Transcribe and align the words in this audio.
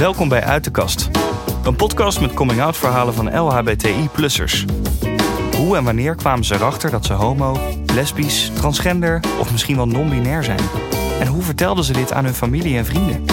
Welkom 0.00 0.28
bij 0.28 0.42
Uit 0.42 0.64
de 0.64 0.70
Kast. 0.70 1.10
Een 1.64 1.76
podcast 1.76 2.20
met 2.20 2.34
coming-out 2.34 2.76
verhalen 2.76 3.14
van 3.14 3.38
LHBTI-plussers. 3.38 4.64
Hoe 5.56 5.76
en 5.76 5.84
wanneer 5.84 6.14
kwamen 6.14 6.44
ze 6.44 6.54
erachter 6.54 6.90
dat 6.90 7.06
ze 7.06 7.12
homo, 7.12 7.60
lesbisch, 7.94 8.50
transgender 8.54 9.20
of 9.38 9.52
misschien 9.52 9.76
wel 9.76 9.86
non-binair 9.86 10.44
zijn? 10.44 10.60
En 11.20 11.26
hoe 11.26 11.42
vertelden 11.42 11.84
ze 11.84 11.92
dit 11.92 12.12
aan 12.12 12.24
hun 12.24 12.34
familie 12.34 12.76
en 12.76 12.84
vrienden? 12.84 13.24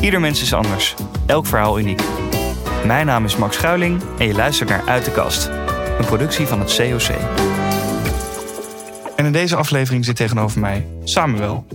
Ieder 0.00 0.20
mens 0.20 0.42
is 0.42 0.52
anders, 0.52 0.94
elk 1.26 1.46
verhaal 1.46 1.78
uniek. 1.78 2.02
Mijn 2.86 3.06
naam 3.06 3.24
is 3.24 3.36
Max 3.36 3.56
Schuiling 3.56 4.02
en 4.18 4.26
je 4.26 4.34
luistert 4.34 4.68
naar 4.68 4.82
Uit 4.86 5.04
de 5.04 5.10
Kast, 5.10 5.46
een 5.98 6.06
productie 6.06 6.46
van 6.46 6.60
het 6.60 6.76
COC. 6.76 7.16
En 9.16 9.24
in 9.24 9.32
deze 9.32 9.56
aflevering 9.56 10.04
zit 10.04 10.16
tegenover 10.16 10.60
mij 10.60 10.86
Samuel. 11.04 11.66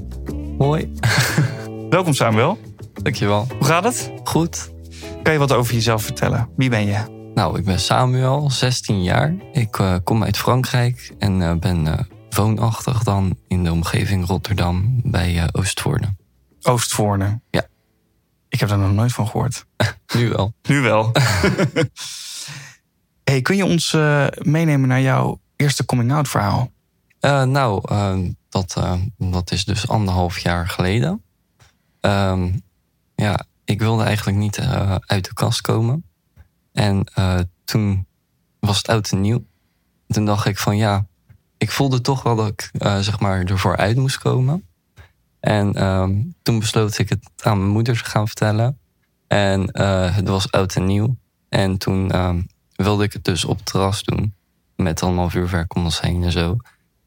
Hoi. 0.58 0.94
Welkom 1.90 2.14
Samuel. 2.14 2.65
Dankjewel. 3.06 3.48
Hoe 3.58 3.66
gaat 3.66 3.84
het? 3.84 4.12
Goed. 4.24 4.72
Kan 5.24 5.34
je 5.34 5.40
wat 5.40 5.52
over 5.52 5.74
jezelf 5.74 6.04
vertellen? 6.04 6.50
Wie 6.56 6.70
ben 6.70 6.86
je? 6.86 7.30
Nou, 7.34 7.60
ik 7.60 7.66
ben 7.66 7.80
Samuel, 7.80 8.50
16 8.50 9.04
jaar. 9.04 9.36
Ik 9.52 9.78
uh, 9.78 9.96
kom 10.04 10.24
uit 10.24 10.38
Frankrijk 10.38 11.14
en 11.20 11.40
uh, 11.40 11.54
ben 11.54 11.86
uh, 11.86 12.00
woonachtig 12.30 13.04
dan 13.04 13.38
in 13.48 13.64
de 13.64 13.72
omgeving 13.72 14.28
Rotterdam 14.28 15.02
bij 15.04 15.50
Oostvoorne. 15.52 16.16
Oostvoorne? 16.62 17.40
Ja. 17.50 17.66
Ik 18.50 18.60
heb 18.60 18.70
daar 18.70 18.78
nog 18.78 18.94
nooit 18.94 19.14
van 19.14 19.28
gehoord. 19.28 19.66
nu 20.16 20.30
wel. 20.30 20.54
Nu 20.62 20.82
wel. 20.82 21.12
hey, 23.30 23.42
kun 23.42 23.56
je 23.56 23.66
ons 23.66 23.98
meenemen 24.38 24.88
naar 24.88 25.02
jouw 25.02 25.40
eerste 25.56 25.86
coming-out 25.86 26.28
verhaal? 26.28 26.72
nou, 27.46 27.82
dat, 28.50 28.78
dat 29.18 29.52
is 29.52 29.66
dus 29.66 29.88
anderhalf 29.88 30.40
jaar 30.40 30.68
geleden. 30.68 31.24
Um, 32.02 32.64
ja, 33.16 33.46
ik 33.64 33.80
wilde 33.80 34.04
eigenlijk 34.04 34.38
niet 34.38 34.58
uh, 34.58 34.96
uit 35.06 35.26
de 35.26 35.34
kast 35.34 35.62
komen. 35.62 36.06
En 36.72 37.08
uh, 37.20 37.40
toen 37.64 38.08
was 38.60 38.78
het 38.78 38.88
oud 38.88 39.12
en 39.12 39.22
nieuw. 39.22 39.46
Toen 40.08 40.26
dacht 40.26 40.46
ik 40.46 40.58
van 40.58 40.78
ja, 40.78 41.06
ik 41.58 41.72
voelde 41.72 42.02
toch 42.02 42.24
wel 42.24 42.36
dat 42.36 42.48
ik 42.48 42.70
uh, 42.74 43.00
zeg 43.00 43.20
maar 43.20 43.44
ervoor 43.44 43.78
uit 43.78 43.98
moest 43.98 44.18
komen. 44.18 44.68
En 45.40 45.84
um, 45.84 46.36
toen 46.42 46.60
besloot 46.60 46.98
ik 46.98 47.10
het 47.10 47.30
aan 47.44 47.58
mijn 47.58 47.72
moeder 47.72 47.98
te 47.98 48.10
gaan 48.10 48.28
vertellen. 48.28 48.80
En 49.28 49.80
het 50.14 50.28
was 50.28 50.52
oud 50.52 50.76
en 50.76 50.86
nieuw. 50.86 51.18
En 51.50 51.78
toen 51.78 52.20
um, 52.20 52.48
wilde 52.76 53.04
ik 53.04 53.14
het 53.14 53.24
dus 53.24 53.46
op 53.46 53.58
het 53.58 53.66
terras 53.66 54.04
doen. 54.04 54.34
Met 54.76 55.04
allemaal 55.04 55.30
vuurwerk 55.30 55.76
om 55.76 55.84
ons 55.84 56.02
heen 56.02 56.24
en 56.24 56.32
zo. 56.32 56.58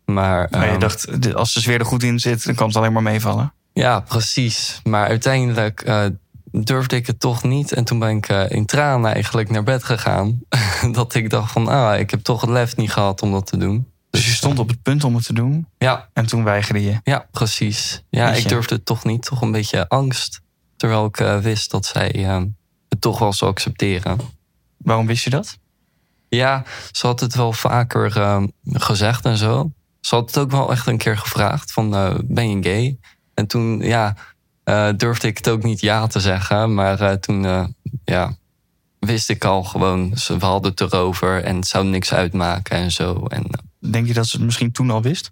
Maar, 0.04 0.48
maar 0.50 0.66
je 0.66 0.72
um, 0.72 0.78
dacht, 0.78 1.34
als 1.34 1.52
de 1.52 1.60
sfeer 1.60 1.78
er 1.78 1.86
goed 1.86 2.02
in 2.02 2.18
zit, 2.18 2.44
dan 2.44 2.54
kan 2.54 2.66
het 2.66 2.76
alleen 2.76 2.92
maar 2.92 3.02
meevallen. 3.02 3.52
Ja, 3.78 4.00
precies. 4.00 4.80
Maar 4.84 5.06
uiteindelijk 5.06 5.86
uh, 5.86 6.06
durfde 6.50 6.96
ik 6.96 7.06
het 7.06 7.20
toch 7.20 7.42
niet. 7.42 7.72
En 7.72 7.84
toen 7.84 7.98
ben 7.98 8.16
ik 8.16 8.28
uh, 8.28 8.50
in 8.50 8.66
tranen 8.66 9.12
eigenlijk 9.12 9.50
naar 9.50 9.62
bed 9.62 9.84
gegaan. 9.84 10.40
dat 10.92 11.14
ik 11.14 11.30
dacht 11.30 11.52
van, 11.52 11.68
ah, 11.68 11.98
ik 11.98 12.10
heb 12.10 12.20
toch 12.20 12.40
het 12.40 12.50
lef 12.50 12.76
niet 12.76 12.92
gehad 12.92 13.22
om 13.22 13.32
dat 13.32 13.46
te 13.46 13.56
doen. 13.56 13.88
Dus 14.10 14.26
je 14.26 14.32
stond 14.32 14.58
op 14.58 14.68
het 14.68 14.82
punt 14.82 15.04
om 15.04 15.14
het 15.14 15.24
te 15.24 15.32
doen? 15.32 15.66
Ja. 15.78 16.08
En 16.12 16.26
toen 16.26 16.44
weigerde 16.44 16.82
je? 16.82 17.00
Ja, 17.02 17.26
precies. 17.30 18.02
Ja, 18.10 18.32
ik 18.32 18.48
durfde 18.48 18.74
het 18.74 18.84
toch 18.86 19.04
niet. 19.04 19.22
Toch 19.22 19.40
een 19.40 19.52
beetje 19.52 19.88
angst. 19.88 20.40
Terwijl 20.76 21.04
ik 21.04 21.20
uh, 21.20 21.38
wist 21.38 21.70
dat 21.70 21.86
zij 21.86 22.08
het 22.88 23.00
toch 23.00 23.18
wel 23.18 23.32
zou 23.32 23.50
accepteren. 23.50 24.18
Waarom 24.76 25.06
wist 25.06 25.24
je 25.24 25.30
dat? 25.30 25.58
Ja, 26.28 26.64
ze 26.92 27.06
had 27.06 27.20
het 27.20 27.34
wel 27.34 27.52
vaker 27.52 28.12
gezegd 28.64 29.24
en 29.24 29.36
zo. 29.36 29.72
Ze 30.00 30.14
had 30.14 30.26
het 30.26 30.38
ook 30.38 30.50
wel 30.50 30.70
echt 30.70 30.86
een 30.86 30.98
keer 30.98 31.18
gevraagd 31.18 31.72
van, 31.72 31.90
ben 32.24 32.50
je 32.50 32.62
gay? 32.62 32.98
En 33.38 33.46
toen, 33.46 33.80
ja, 33.80 34.16
uh, 34.64 34.88
durfde 34.96 35.28
ik 35.28 35.36
het 35.36 35.48
ook 35.48 35.62
niet 35.62 35.80
ja 35.80 36.06
te 36.06 36.20
zeggen. 36.20 36.74
Maar 36.74 37.00
uh, 37.00 37.12
toen, 37.12 37.44
uh, 37.44 37.64
ja, 38.04 38.36
wist 38.98 39.28
ik 39.28 39.44
al 39.44 39.62
gewoon, 39.64 40.14
we 40.26 40.44
hadden 40.46 40.70
het 40.70 40.80
erover 40.80 41.44
en 41.44 41.56
het 41.56 41.66
zou 41.66 41.84
niks 41.84 42.12
uitmaken 42.12 42.76
en 42.76 42.92
zo. 42.92 43.26
En, 43.26 43.44
Denk 43.90 44.06
je 44.06 44.14
dat 44.14 44.26
ze 44.26 44.36
het 44.36 44.44
misschien 44.44 44.72
toen 44.72 44.90
al 44.90 45.02
wist? 45.02 45.30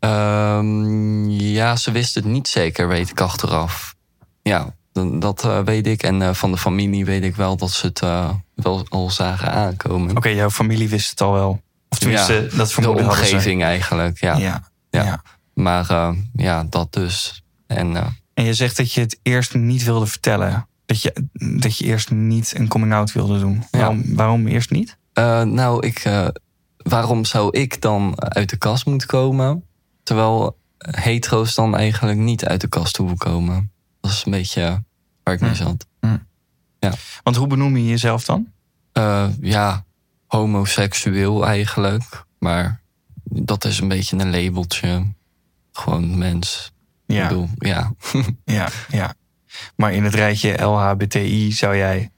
Um, 0.00 1.30
ja, 1.30 1.76
ze 1.76 1.90
wist 1.90 2.14
het 2.14 2.24
niet 2.24 2.48
zeker, 2.48 2.88
weet 2.88 3.10
ik 3.10 3.20
achteraf. 3.20 3.94
Ja, 4.42 4.74
dat 5.18 5.48
weet 5.64 5.86
ik. 5.86 6.02
En 6.02 6.36
van 6.36 6.50
de 6.50 6.58
familie 6.58 7.04
weet 7.04 7.22
ik 7.22 7.36
wel 7.36 7.56
dat 7.56 7.70
ze 7.70 7.86
het 7.86 8.00
wel 8.54 8.86
al 8.88 9.10
zagen 9.10 9.50
aankomen. 9.50 10.08
Oké, 10.08 10.16
okay, 10.16 10.34
jouw 10.34 10.50
familie 10.50 10.88
wist 10.88 11.10
het 11.10 11.20
al 11.20 11.32
wel. 11.32 11.62
Of 11.88 11.98
tenminste, 11.98 12.32
ja, 12.32 12.56
dat 12.56 12.72
vermoeden 12.72 13.04
De 13.04 13.10
omgeving 13.10 13.62
eigenlijk, 13.62 14.20
ja. 14.20 14.36
Ja, 14.36 14.70
ja. 14.90 15.02
ja. 15.04 15.22
Maar 15.54 15.90
uh, 15.90 16.16
ja, 16.32 16.64
dat 16.64 16.92
dus. 16.92 17.42
En, 17.66 17.90
uh, 17.90 18.06
en 18.34 18.44
je 18.44 18.54
zegt 18.54 18.76
dat 18.76 18.92
je 18.92 19.00
het 19.00 19.18
eerst 19.22 19.54
niet 19.54 19.84
wilde 19.84 20.06
vertellen. 20.06 20.68
Dat 20.86 21.02
je, 21.02 21.28
dat 21.58 21.78
je 21.78 21.84
eerst 21.84 22.10
niet 22.10 22.52
een 22.56 22.68
coming-out 22.68 23.12
wilde 23.12 23.38
doen. 23.38 23.64
Ja. 23.70 23.78
Waarom, 23.78 24.14
waarom 24.14 24.46
eerst 24.46 24.70
niet? 24.70 24.96
Uh, 25.14 25.42
nou, 25.42 25.86
ik, 25.86 26.30
waarom 26.76 27.24
zou 27.24 27.58
ik 27.58 27.80
dan 27.80 28.14
uit 28.22 28.50
de 28.50 28.56
kast 28.56 28.86
moeten 28.86 29.08
komen? 29.08 29.64
Terwijl 30.02 30.58
hetero's 30.78 31.54
dan 31.54 31.76
eigenlijk 31.76 32.18
niet 32.18 32.44
uit 32.44 32.60
de 32.60 32.68
kast 32.68 32.96
hoeven 32.96 33.16
komen. 33.16 33.72
Dat 34.00 34.10
is 34.10 34.24
een 34.24 34.32
beetje 34.32 34.84
waar 35.22 35.34
ik 35.34 35.40
mee 35.40 35.54
zat. 35.54 35.86
Mm. 36.00 36.26
Ja. 36.78 36.92
Want 37.22 37.36
hoe 37.36 37.46
benoem 37.46 37.76
je 37.76 37.86
jezelf 37.86 38.24
dan? 38.24 38.52
ja, 39.40 39.84
homoseksueel 40.26 41.46
eigenlijk. 41.46 42.24
Maar 42.38 42.80
dat 43.24 43.64
is 43.64 43.80
een 43.80 43.88
beetje 43.88 44.18
een 44.18 44.30
labeltje 44.30 45.06
gewoon 45.76 46.18
mens. 46.18 46.72
Ja. 47.06 47.22
Ik 47.22 47.28
bedoel, 47.28 47.48
ja. 47.58 47.92
ja, 48.44 48.68
ja. 48.88 49.14
Maar 49.76 49.92
in 49.92 50.04
het 50.04 50.14
rijtje 50.14 50.62
LHBTI 50.62 51.52
zou 51.52 51.76
jij... 51.76 52.10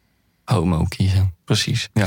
Homo 0.44 0.84
kiezen. 0.89 1.34
Precies. 1.44 1.89
Ja. 1.93 2.06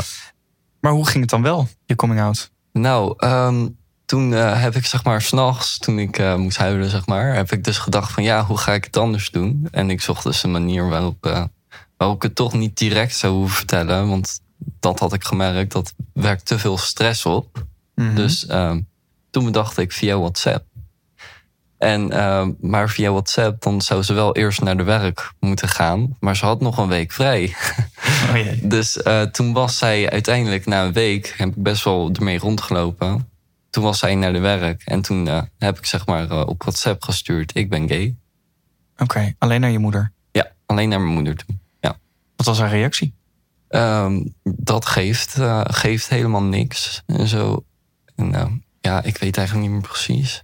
Maar 0.79 0.91
hoe 0.91 1.07
ging 1.07 1.19
het 1.19 1.29
dan 1.29 1.41
wel, 1.41 1.67
je 1.85 1.95
coming 1.95 2.21
out? 2.21 2.51
Nou, 2.71 3.27
um, 3.27 3.77
toen 4.05 4.31
uh, 4.31 4.61
heb 4.61 4.75
ik 4.75 4.85
zeg 4.85 5.03
maar 5.03 5.21
s'nachts, 5.21 5.77
toen 5.77 5.99
ik 5.99 6.19
uh, 6.19 6.35
moest 6.35 6.57
huilen 6.57 6.89
zeg 6.89 7.05
maar... 7.05 7.35
heb 7.35 7.51
ik 7.51 7.63
dus 7.63 7.77
gedacht 7.77 8.11
van 8.11 8.23
ja, 8.23 8.45
hoe 8.45 8.57
ga 8.57 8.73
ik 8.73 8.83
het 8.83 8.97
anders 8.97 9.29
doen? 9.29 9.67
En 9.71 9.89
ik 9.89 10.01
zocht 10.01 10.23
dus 10.23 10.43
een 10.43 10.51
manier 10.51 10.89
waarop, 10.89 11.25
uh, 11.25 11.43
waarop 11.97 12.17
ik 12.17 12.23
het 12.23 12.35
toch 12.35 12.53
niet 12.53 12.77
direct 12.77 13.15
zou 13.15 13.33
hoeven 13.33 13.57
vertellen. 13.57 14.07
Want 14.07 14.39
dat 14.79 14.99
had 14.99 15.13
ik 15.13 15.23
gemerkt, 15.23 15.71
dat 15.71 15.93
werkt 16.13 16.45
te 16.45 16.59
veel 16.59 16.77
stress 16.77 17.25
op. 17.25 17.65
Mm 17.95 18.05
-hmm. 18.05 18.15
Dus 18.15 18.49
um, 18.49 18.87
toen 19.29 19.45
bedacht 19.45 19.77
ik 19.77 19.91
via 19.91 20.17
WhatsApp 20.17 20.65
en, 21.79 22.11
uh, 22.13 22.47
maar 22.61 22.89
via 22.89 23.11
WhatsApp, 23.11 23.61
dan 23.61 23.81
zou 23.81 24.03
ze 24.03 24.13
wel 24.13 24.35
eerst 24.35 24.61
naar 24.61 24.77
de 24.77 24.83
werk 24.83 25.31
moeten 25.39 25.67
gaan. 25.67 26.15
Maar 26.19 26.35
ze 26.35 26.45
had 26.45 26.61
nog 26.61 26.77
een 26.77 26.87
week 26.87 27.11
vrij. 27.11 27.55
Oh 28.29 28.35
jee. 28.35 28.67
dus 28.67 28.97
uh, 28.97 29.21
toen 29.21 29.53
was 29.53 29.77
zij 29.77 30.09
uiteindelijk 30.09 30.65
na 30.65 30.83
een 30.83 30.93
week, 30.93 31.33
heb 31.37 31.47
ik 31.47 31.63
best 31.63 31.83
wel 31.83 32.11
ermee 32.13 32.37
rondgelopen. 32.37 33.29
Toen 33.69 33.83
was 33.83 33.99
zij 33.99 34.15
naar 34.15 34.33
de 34.33 34.39
werk. 34.39 34.81
En 34.85 35.01
toen 35.01 35.25
uh, 35.25 35.41
heb 35.57 35.77
ik 35.77 35.85
zeg 35.85 36.05
maar 36.05 36.45
op 36.45 36.61
WhatsApp 36.61 37.03
gestuurd, 37.03 37.55
ik 37.55 37.69
ben 37.69 37.87
gay. 37.87 38.15
Oké, 38.93 39.03
okay. 39.03 39.35
alleen 39.37 39.61
naar 39.61 39.71
je 39.71 39.79
moeder? 39.79 40.11
Ja, 40.31 40.51
alleen 40.65 40.89
naar 40.89 41.01
mijn 41.01 41.13
moeder 41.13 41.35
toen. 41.35 41.59
Ja. 41.79 41.99
Wat 42.35 42.45
was 42.45 42.59
haar 42.59 42.69
reactie? 42.69 43.13
Um, 43.69 44.35
dat 44.43 44.85
geeft, 44.85 45.37
geeft 45.63 46.09
helemaal 46.09 46.43
niks 46.43 47.03
en 47.05 47.27
zo. 47.27 47.65
En 48.15 48.63
ja, 48.81 49.03
ik 49.03 49.17
weet 49.17 49.37
eigenlijk 49.37 49.67
niet 49.67 49.77
meer 49.77 49.89
precies 49.89 50.43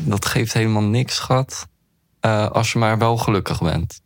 dat 0.00 0.26
geeft 0.26 0.52
helemaal 0.52 0.82
niks, 0.82 1.14
schat. 1.14 1.66
Uh, 2.20 2.50
als 2.50 2.72
je 2.72 2.78
maar 2.78 2.98
wel 2.98 3.16
gelukkig 3.16 3.60
bent. 3.60 4.00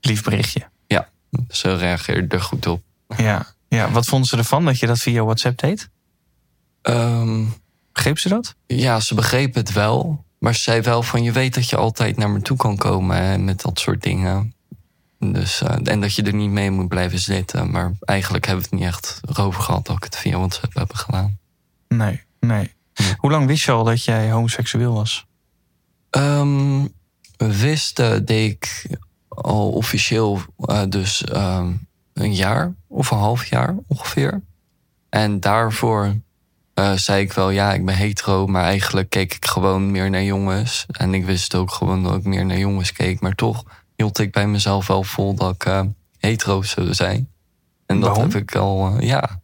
Lief 0.00 0.22
berichtje. 0.22 0.68
Ja, 0.86 1.08
ze 1.48 1.76
reageerde 1.76 2.36
er 2.36 2.42
goed 2.42 2.66
op. 2.66 2.82
Ja, 3.16 3.46
ja. 3.68 3.90
wat 3.90 4.06
vonden 4.06 4.28
ze 4.28 4.36
ervan 4.36 4.64
dat 4.64 4.78
je 4.78 4.86
dat 4.86 4.98
via 4.98 5.24
WhatsApp 5.24 5.58
deed? 5.58 5.90
Um, 6.82 7.54
begreep 7.92 8.18
ze 8.18 8.28
dat? 8.28 8.54
Ja, 8.66 9.00
ze 9.00 9.14
begreep 9.14 9.54
het 9.54 9.72
wel. 9.72 10.24
Maar 10.38 10.54
ze 10.54 10.60
zei 10.60 10.80
wel 10.80 11.02
van 11.02 11.22
je 11.22 11.32
weet 11.32 11.54
dat 11.54 11.68
je 11.68 11.76
altijd 11.76 12.16
naar 12.16 12.30
me 12.30 12.42
toe 12.42 12.56
kan 12.56 12.76
komen 12.76 13.16
hè, 13.16 13.38
met 13.38 13.60
dat 13.60 13.78
soort 13.78 14.02
dingen. 14.02 14.54
Dus, 15.18 15.62
uh, 15.62 15.76
en 15.82 16.00
dat 16.00 16.14
je 16.14 16.22
er 16.22 16.34
niet 16.34 16.50
mee 16.50 16.70
moet 16.70 16.88
blijven 16.88 17.18
zitten. 17.18 17.70
Maar 17.70 17.92
eigenlijk 18.00 18.46
hebben 18.46 18.64
we 18.64 18.70
het 18.70 18.80
niet 18.80 18.88
echt 18.88 19.20
erover 19.28 19.62
gehad 19.62 19.86
dat 19.86 19.96
ik 19.96 20.04
het 20.04 20.16
via 20.16 20.38
WhatsApp 20.38 20.74
heb 20.74 20.94
gedaan. 20.94 21.38
Nee, 21.88 22.22
nee. 22.40 22.74
Hoe 23.20 23.30
lang 23.30 23.46
wist 23.46 23.64
je 23.64 23.72
al 23.72 23.84
dat 23.84 24.04
jij 24.04 24.30
homoseksueel 24.30 24.92
was? 24.92 25.26
Um, 26.10 26.92
wist 27.36 27.98
uh, 27.98 28.16
deed 28.24 28.52
ik 28.52 28.86
al 29.28 29.70
officieel 29.70 30.40
uh, 30.60 30.82
dus 30.88 31.24
um, 31.34 31.86
een 32.12 32.34
jaar 32.34 32.74
of 32.86 33.10
een 33.10 33.18
half 33.18 33.46
jaar 33.46 33.76
ongeveer. 33.86 34.42
En 35.08 35.40
daarvoor 35.40 36.14
uh, 36.74 36.92
zei 36.92 37.22
ik 37.22 37.32
wel, 37.32 37.50
ja, 37.50 37.72
ik 37.72 37.84
ben 37.84 37.96
hetero, 37.96 38.46
maar 38.46 38.64
eigenlijk 38.64 39.10
keek 39.10 39.34
ik 39.34 39.46
gewoon 39.46 39.90
meer 39.90 40.10
naar 40.10 40.22
jongens. 40.22 40.86
En 40.90 41.14
ik 41.14 41.24
wist 41.24 41.54
ook 41.54 41.70
gewoon 41.70 42.02
dat 42.02 42.14
ik 42.14 42.24
meer 42.24 42.46
naar 42.46 42.58
jongens 42.58 42.92
keek. 42.92 43.20
Maar 43.20 43.34
toch 43.34 43.64
hield 43.96 44.18
ik 44.18 44.32
bij 44.32 44.46
mezelf 44.46 44.86
wel 44.86 45.02
vol 45.02 45.34
dat 45.34 45.54
ik 45.54 45.84
hetero 46.18 46.62
zou 46.62 46.94
zijn. 46.94 47.28
En 47.86 48.00
dat 48.00 48.08
Waarom? 48.08 48.30
heb 48.30 48.42
ik 48.42 48.54
al, 48.54 49.00
ja. 49.00 49.40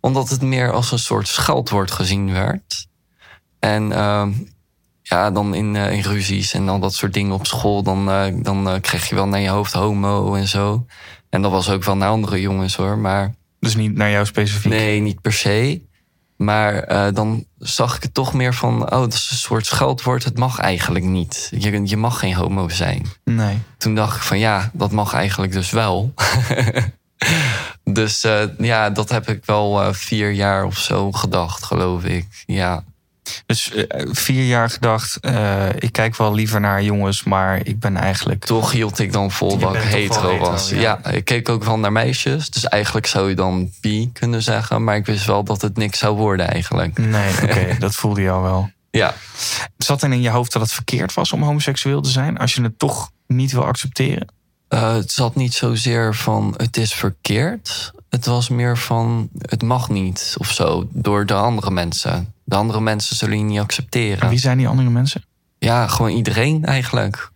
Omdat 0.00 0.28
het 0.28 0.42
meer 0.42 0.72
als 0.72 0.92
een 0.92 0.98
soort 0.98 1.28
scheldwoord 1.28 1.90
gezien 1.90 2.32
werd. 2.32 2.87
En 3.58 3.90
uh, 3.90 4.26
ja, 5.08 5.30
dan 5.30 5.54
in, 5.54 5.76
eh, 5.76 5.92
in 5.92 6.02
ruzies 6.02 6.54
en 6.54 6.68
al 6.68 6.78
dat 6.78 6.94
soort 6.94 7.12
dingen 7.12 7.32
op 7.32 7.46
school, 7.46 7.82
dan, 7.82 8.10
eh, 8.10 8.34
dan 8.42 8.68
eh, 8.68 8.80
krijg 8.80 9.08
je 9.08 9.14
wel 9.14 9.28
naar 9.28 9.40
je 9.40 9.48
hoofd 9.48 9.72
homo 9.72 10.34
en 10.34 10.48
zo. 10.48 10.86
En 11.30 11.42
dat 11.42 11.50
was 11.50 11.70
ook 11.70 11.84
wel 11.84 11.96
naar 11.96 12.08
andere 12.08 12.40
jongens 12.40 12.76
hoor. 12.76 12.98
Maar 12.98 13.34
Dus 13.60 13.76
niet 13.76 13.94
naar 13.94 14.10
jou 14.10 14.26
specifiek. 14.26 14.70
nee, 14.70 15.00
niet 15.00 15.20
per 15.20 15.32
se. 15.32 15.86
Maar 16.36 16.86
dan 17.14 17.44
zag 17.58 17.96
ik 17.96 18.02
het 18.02 18.14
toch 18.14 18.32
meer 18.32 18.54
van, 18.54 18.82
oh, 18.82 19.00
dat 19.00 19.12
is 19.12 19.28
een 19.30 19.36
soort 19.36 19.66
scheldwoord. 19.66 20.24
Het 20.24 20.38
mag 20.38 20.58
eigenlijk 20.58 21.04
niet. 21.04 21.50
Je, 21.58 21.86
je 21.86 21.96
mag 21.96 22.18
geen 22.18 22.34
homo 22.34 22.68
zijn. 22.68 23.06
Nee. 23.24 23.58
Toen 23.78 23.94
dacht 23.94 24.16
ik 24.16 24.22
van, 24.22 24.38
ja, 24.38 24.70
dat 24.72 24.92
mag 24.92 25.14
eigenlijk 25.14 25.52
dus 25.52 25.70
wel. 25.70 26.14
dus 27.84 28.26
ja, 28.58 28.90
dat 28.90 29.08
heb 29.08 29.28
ik 29.28 29.44
wel 29.44 29.94
vier 29.94 30.30
jaar 30.30 30.64
of 30.64 30.78
zo 30.78 31.12
gedacht, 31.12 31.64
geloof 31.64 32.04
ik. 32.04 32.26
Ja, 32.46 32.84
Dus 33.46 33.72
eh, 33.72 34.06
vier 34.10 34.44
jaar 34.44 34.70
gedacht, 34.70 35.20
eh, 35.20 35.68
ik 35.78 35.92
kijk 35.92 36.16
wel 36.16 36.34
liever 36.34 36.60
naar 36.60 36.82
jongens, 36.82 37.24
maar 37.24 37.60
ik 37.66 37.80
ben 37.80 37.96
eigenlijk... 37.96 38.44
toch 38.44 38.72
hield 38.72 38.98
ik 38.98 39.12
dan 39.12 39.30
vol 39.30 39.58
dat 39.58 39.74
ik 39.74 39.80
hetero 39.80 40.30
hetero, 40.30 40.50
was. 40.50 40.70
ja. 40.70 40.80
Ja. 40.80 41.10
ik 41.10 41.24
keek 41.24 41.48
ook 41.48 41.64
wel 41.64 41.78
naar 41.78 41.92
meisjes. 41.92 42.50
Dus 42.50 42.64
eigenlijk 42.64 43.06
zou 43.06 43.28
je 43.28 43.34
dan 43.34 43.70
bi 43.80 44.10
kunnen 44.12 44.42
zeggen. 44.42 44.84
Maar 44.84 44.96
ik 44.96 45.06
wist 45.06 45.26
wel 45.26 45.44
dat 45.44 45.62
het 45.62 45.76
niks 45.76 45.98
zou 45.98 46.16
worden 46.16 46.48
eigenlijk. 46.48 46.98
Nee, 46.98 47.32
oké, 47.42 47.76
dat 47.78 47.94
voelde 47.94 48.20
je 48.20 48.30
al 48.30 48.42
wel. 48.42 48.70
Ja, 48.90 49.14
Zat 49.76 50.02
er 50.02 50.12
in 50.12 50.20
je 50.20 50.30
hoofd 50.30 50.52
dat 50.52 50.62
het 50.62 50.72
verkeerd 50.72 51.14
was 51.14 51.32
om 51.32 51.42
homoseksueel 51.42 52.00
te 52.00 52.10
zijn? 52.10 52.38
Als 52.38 52.54
je 52.54 52.62
het 52.62 52.78
toch 52.78 53.10
niet 53.26 53.52
wil 53.52 53.64
accepteren? 53.64 54.28
Eh, 54.68 54.92
het 54.92 55.12
zat 55.12 55.34
niet 55.34 55.54
zozeer 55.54 56.14
van 56.14 56.54
het 56.56 56.76
is 56.76 56.94
verkeerd. 56.94 57.92
Het 58.08 58.26
was 58.26 58.48
meer 58.48 58.78
van 58.78 59.28
het 59.38 59.62
mag 59.62 59.88
niet 59.88 60.34
of 60.38 60.52
zo. 60.52 60.88
Door 60.90 61.26
de 61.26 61.34
andere 61.34 61.70
mensen. 61.70 62.34
De 62.44 62.56
andere 62.56 62.80
mensen 62.80 63.16
zullen 63.16 63.38
je 63.38 63.44
niet 63.44 63.60
accepteren. 63.60 64.20
En 64.20 64.28
wie 64.28 64.38
zijn 64.38 64.58
die 64.58 64.68
andere 64.68 64.90
mensen? 64.90 65.24
Ja, 65.58 65.86
gewoon 65.86 66.10
iedereen 66.10 66.64
eigenlijk. 66.64 67.30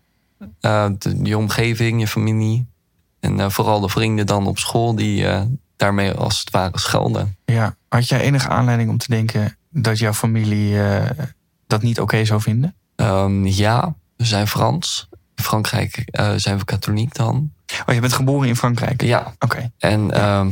Eh, 0.61 0.87
de, 0.99 1.19
je 1.23 1.39
omgeving, 1.39 2.01
je 2.01 2.07
familie. 2.07 2.67
En 3.21 3.41
eh, 3.41 3.51
vooral 3.51 3.81
de 3.81 3.89
vrienden 3.89 4.27
dan 4.27 4.47
op 4.47 4.59
school 4.59 4.95
die 4.95 5.27
daarmee 5.77 6.13
als 6.13 6.41
het 6.41 6.51
ware 6.51 6.79
schelden. 6.79 7.37
Ja. 7.45 7.77
Had 7.89 8.09
jij 8.09 8.21
enige 8.21 8.49
aanleiding 8.49 8.91
om 8.91 8.99
te 8.99 9.09
denken 9.09 9.57
dat 9.71 9.99
jouw 9.99 10.13
familie 10.13 10.77
dat 11.67 11.83
niet 11.83 12.01
oké 12.01 12.25
zou 12.25 12.41
vinden? 12.41 12.75
Ehm, 12.97 13.47
ja, 13.47 13.95
we 14.17 14.25
zijn 14.25 14.49
Frans. 14.49 15.09
In 15.43 15.49
Frankrijk 15.49 16.03
eh, 16.07 16.33
zijn 16.37 16.59
we 16.59 16.65
katholiek 16.65 17.15
dan. 17.15 17.53
Oh, 17.87 17.95
je 17.95 18.01
bent 18.01 18.13
geboren 18.13 18.49
in 18.49 18.57
Frankrijk? 18.57 19.03
Ja, 19.03 19.35
Oké. 19.39 19.73
en 19.79 20.11
ehm, 20.11 20.51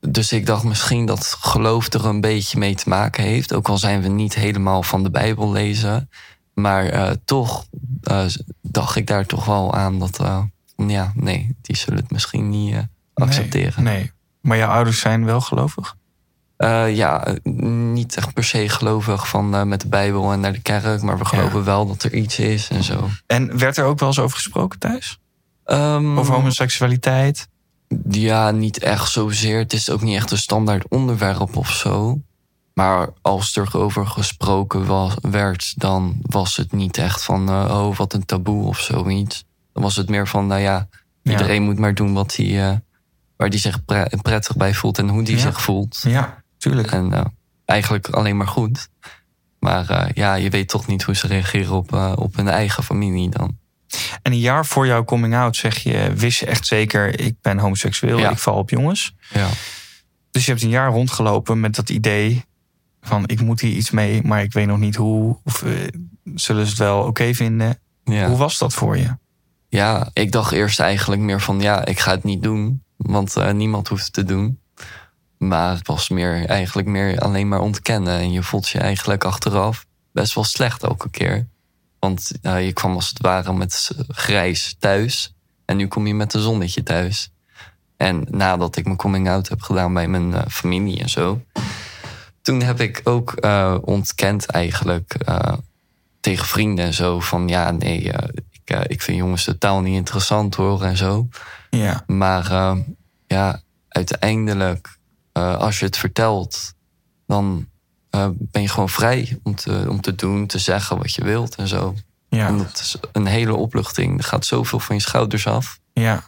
dus 0.00 0.32
ik 0.32 0.46
dacht 0.46 0.64
misschien 0.64 1.06
dat 1.06 1.36
geloof 1.40 1.92
er 1.92 2.06
een 2.06 2.20
beetje 2.20 2.58
mee 2.58 2.74
te 2.74 2.88
maken 2.88 3.24
heeft. 3.24 3.52
Ook 3.52 3.68
al 3.68 3.78
zijn 3.78 4.02
we 4.02 4.08
niet 4.08 4.34
helemaal 4.34 4.82
van 4.82 5.02
de 5.02 5.10
Bijbel 5.10 5.52
lezen. 5.52 6.10
Maar 6.54 6.86
eh, 6.86 7.10
toch 7.24 7.66
eh, 8.02 8.24
dacht 8.62 8.96
ik 8.96 9.06
daar 9.06 9.26
toch 9.26 9.44
wel 9.44 9.74
aan 9.74 9.98
dat... 9.98 10.20
ja, 10.76 11.12
nee, 11.14 11.56
die 11.60 11.76
zullen 11.76 12.00
het 12.00 12.10
misschien 12.10 12.48
niet 12.48 12.76
accepteren. 13.14 13.82
Nee, 13.82 13.96
nee. 13.96 14.12
Maar 14.40 14.56
jouw 14.56 14.70
ouders 14.70 15.00
zijn 15.00 15.24
wel 15.24 15.40
gelovig? 15.40 15.96
Eh, 16.56 16.96
ja, 16.96 17.24
niet 17.42 18.16
echt 18.16 18.32
per 18.34 18.44
se 18.44 18.68
gelovig 18.68 19.28
van 19.28 19.54
eh, 19.54 19.62
met 19.62 19.80
de 19.80 19.88
Bijbel 19.88 20.32
en 20.32 20.40
naar 20.40 20.52
de 20.52 20.60
kerk. 20.62 21.02
Maar 21.02 21.18
we 21.18 21.24
geloven 21.24 21.64
wel 21.64 21.86
dat 21.86 22.02
er 22.02 22.14
iets 22.14 22.38
is 22.38 22.68
en 22.68 22.82
zo. 22.82 23.08
En 23.26 23.58
werd 23.58 23.76
er 23.76 23.84
ook 23.84 23.98
wel 23.98 24.08
eens 24.08 24.18
over 24.18 24.36
gesproken 24.36 24.78
thuis? 24.78 25.18
Ehm, 25.64 26.18
Over 26.18 26.34
homoseksualiteit? 26.34 27.48
Ja, 28.08 28.50
niet 28.50 28.78
echt 28.78 29.10
zozeer. 29.10 29.58
Het 29.58 29.72
is 29.72 29.90
ook 29.90 30.00
niet 30.02 30.16
echt 30.16 30.30
een 30.30 30.38
standaard 30.38 30.88
onderwerp 30.88 31.56
of 31.56 31.70
zo. 31.70 32.20
Maar 32.74 33.08
als 33.22 33.56
er 33.56 33.68
over 33.76 34.06
gesproken 34.06 34.86
was, 34.86 35.14
werd, 35.20 35.72
dan 35.80 36.16
was 36.22 36.56
het 36.56 36.72
niet 36.72 36.98
echt 36.98 37.24
van, 37.24 37.48
eh, 37.48 37.54
oh, 37.70 37.96
wat 37.96 38.12
een 38.12 38.24
taboe 38.24 38.66
of 38.66 38.78
zoiets. 38.78 39.44
Dan 39.72 39.82
was 39.82 39.96
het 39.96 40.08
meer 40.08 40.28
van, 40.28 40.46
nou 40.46 40.60
ja, 40.60 40.88
Ja. 41.22 41.30
iedereen 41.32 41.62
moet 41.62 41.78
maar 41.78 41.94
doen 41.94 42.12
wat 42.14 42.36
hij, 42.36 42.80
waar 43.36 43.48
hij 43.48 43.58
zich 43.58 43.84
pre- 43.84 44.08
prettig 44.22 44.56
bij 44.56 44.74
voelt 44.74 44.98
en 44.98 45.08
hoe 45.08 45.24
Ja. 45.30 45.38
zich 45.38 45.60
voelt. 45.60 46.00
Ja, 46.02 46.42
tuurlijk. 46.58 46.90
En 46.90 47.12
eh, 47.12 47.24
eigenlijk 47.64 48.08
alleen 48.08 48.36
maar 48.36 48.48
goed. 48.48 48.88
Maar 49.58 49.90
eh, 49.90 50.10
ja, 50.14 50.34
je 50.34 50.50
weet 50.50 50.68
toch 50.68 50.86
niet 50.86 51.02
hoe 51.02 51.16
ze 51.16 51.26
reageren 51.26 51.74
op, 51.74 51.92
eh, 51.94 52.12
op 52.16 52.36
hun 52.36 52.48
eigen 52.48 52.82
familie 52.84 53.30
dan. 53.30 53.58
En 54.22 54.32
een 54.32 54.38
jaar 54.38 54.66
voor 54.66 54.86
jouw 54.86 55.04
coming 55.04 55.34
out 55.34 55.56
zeg 55.56 55.78
je, 55.78 56.12
wist 56.14 56.40
je 56.40 56.46
echt 56.46 56.66
zeker, 56.66 57.20
ik 57.20 57.36
ben 57.40 57.58
homoseksueel, 57.58 58.18
Ja. 58.18 58.30
ik 58.30 58.38
val 58.38 58.56
op 58.56 58.70
jongens. 58.70 59.14
Ja. 59.32 59.48
Dus 60.30 60.44
je 60.44 60.50
hebt 60.50 60.62
een 60.62 60.68
jaar 60.70 60.90
rondgelopen 60.90 61.60
met 61.60 61.74
dat 61.74 61.90
idee 61.90 62.44
van, 63.00 63.22
ik 63.26 63.40
moet 63.40 63.60
hier 63.60 63.72
iets 63.76 63.90
mee, 63.90 64.22
maar 64.22 64.42
ik 64.42 64.52
weet 64.52 64.66
nog 64.66 64.78
niet 64.78 64.96
hoe. 64.96 65.38
Of 65.44 65.64
zullen 66.34 66.64
ze 66.64 66.70
het 66.70 66.78
wel 66.78 67.02
oké 67.02 67.34
vinden? 67.34 67.78
Ja. 68.04 68.28
Hoe 68.28 68.36
was 68.36 68.58
dat 68.58 68.74
voor 68.74 68.96
je? 68.96 69.16
Ja, 69.68 70.10
ik 70.12 70.32
dacht 70.32 70.52
eerst 70.52 70.80
eigenlijk 70.80 71.22
meer 71.22 71.40
van 71.40 71.60
ja, 71.60 71.84
ik 71.84 71.98
ga 71.98 72.10
het 72.10 72.24
niet 72.24 72.42
doen. 72.42 72.82
Want 72.96 73.52
niemand 73.52 73.88
hoeft 73.88 74.04
het 74.04 74.12
te 74.12 74.24
doen. 74.24 74.60
Maar 75.38 75.76
het 75.76 75.86
was 75.86 76.08
meer, 76.08 76.46
eigenlijk 76.46 76.88
meer 76.88 77.18
alleen 77.18 77.48
maar 77.48 77.60
ontkennen. 77.60 78.18
En 78.18 78.32
je 78.32 78.42
voelt 78.42 78.68
je 78.68 78.78
eigenlijk 78.78 79.24
achteraf 79.24 79.86
best 80.12 80.34
wel 80.34 80.44
slecht 80.44 80.82
elke 80.82 81.10
keer. 81.10 81.46
Want 81.98 82.32
je 82.42 82.72
kwam 82.72 82.94
als 82.94 83.08
het 83.08 83.20
ware 83.20 83.52
met 83.52 83.90
grijs 84.08 84.76
thuis. 84.78 85.34
En 85.64 85.76
nu 85.76 85.88
kom 85.88 86.06
je 86.06 86.14
met 86.14 86.34
een 86.34 86.40
zonnetje 86.40 86.82
thuis. 86.82 87.30
En 87.96 88.26
nadat 88.30 88.76
ik 88.76 88.84
mijn 88.84 88.96
coming 88.96 89.28
out 89.28 89.48
heb 89.48 89.60
gedaan 89.60 89.94
bij 89.94 90.08
mijn 90.08 90.34
eh, 90.34 90.42
familie 90.48 91.00
en 91.00 91.08
zo. 91.08 91.42
Toen 92.42 92.62
heb 92.62 92.80
ik 92.80 93.00
ook 93.04 93.32
eh, 93.32 93.76
ontkend 93.80 94.46
eigenlijk 94.46 95.14
eh, 95.14 95.52
tegen 96.20 96.46
vrienden 96.46 96.84
en 96.84 96.94
zo. 96.94 97.20
Van 97.20 97.48
ja, 97.48 97.70
nee, 97.70 98.12
ik, 98.64 98.86
ik 98.86 99.02
vind 99.02 99.18
jongens 99.18 99.44
totaal 99.44 99.80
niet 99.80 99.94
interessant 99.94 100.54
hoor 100.54 100.82
en 100.82 100.96
zo. 100.96 101.28
Ja, 101.70 102.02
Maar 102.06 102.76
ja, 103.26 103.60
uiteindelijk, 103.88 104.95
eh, 105.36 105.56
als 105.56 105.78
je 105.78 105.84
het 105.84 105.96
vertelt, 105.96 106.74
dan 107.26 107.68
eh, 108.10 108.28
ben 108.34 108.62
je 108.62 108.68
gewoon 108.68 108.88
vrij 108.88 109.38
om 109.42 109.54
te, 109.54 109.86
om 109.88 110.00
te 110.00 110.14
doen, 110.14 110.46
te 110.46 110.58
zeggen 110.58 110.98
wat 110.98 111.14
je 111.14 111.24
wilt 111.24 111.54
en 111.54 111.68
zo. 111.68 111.94
En 112.28 112.38
ja, 112.38 112.50
dat 112.50 112.78
is 112.80 112.96
een 113.12 113.26
hele 113.26 113.54
opluchting. 113.54 114.18
Er 114.18 114.24
gaat 114.24 114.46
zoveel 114.46 114.78
van 114.78 114.96
je 114.96 115.02
schouders 115.02 115.46
af. 115.46 115.78
ja. 115.92 116.22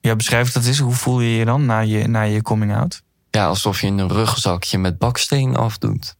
Ja, 0.00 0.16
beschrijf 0.16 0.52
dat 0.52 0.64
eens. 0.64 0.78
Hoe 0.78 0.92
voel 0.94 1.20
je 1.20 1.36
je 1.36 1.44
dan 1.44 1.66
na 1.66 1.80
je, 1.80 2.06
na 2.06 2.22
je 2.22 2.42
coming 2.42 2.74
out? 2.76 3.02
Ja, 3.30 3.46
alsof 3.46 3.80
je 3.80 3.86
een 3.86 4.08
rugzakje 4.08 4.78
met 4.78 4.98
baksteen 4.98 5.56
afdoet. 5.56 6.16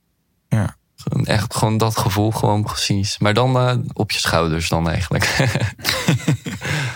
Ja. 0.49 0.77
Gewoon 0.97 1.27
Echt 1.27 1.57
gewoon 1.57 1.79
dat 1.79 1.99
gevoel, 1.99 2.31
gewoon 2.31 2.63
precies. 2.63 3.19
Maar 3.19 3.35
dan 3.35 3.57
eh, 3.59 3.77
op 3.93 4.11
je 4.11 4.19
schouders 4.19 4.69
dan 4.69 4.89
eigenlijk. 4.89 5.25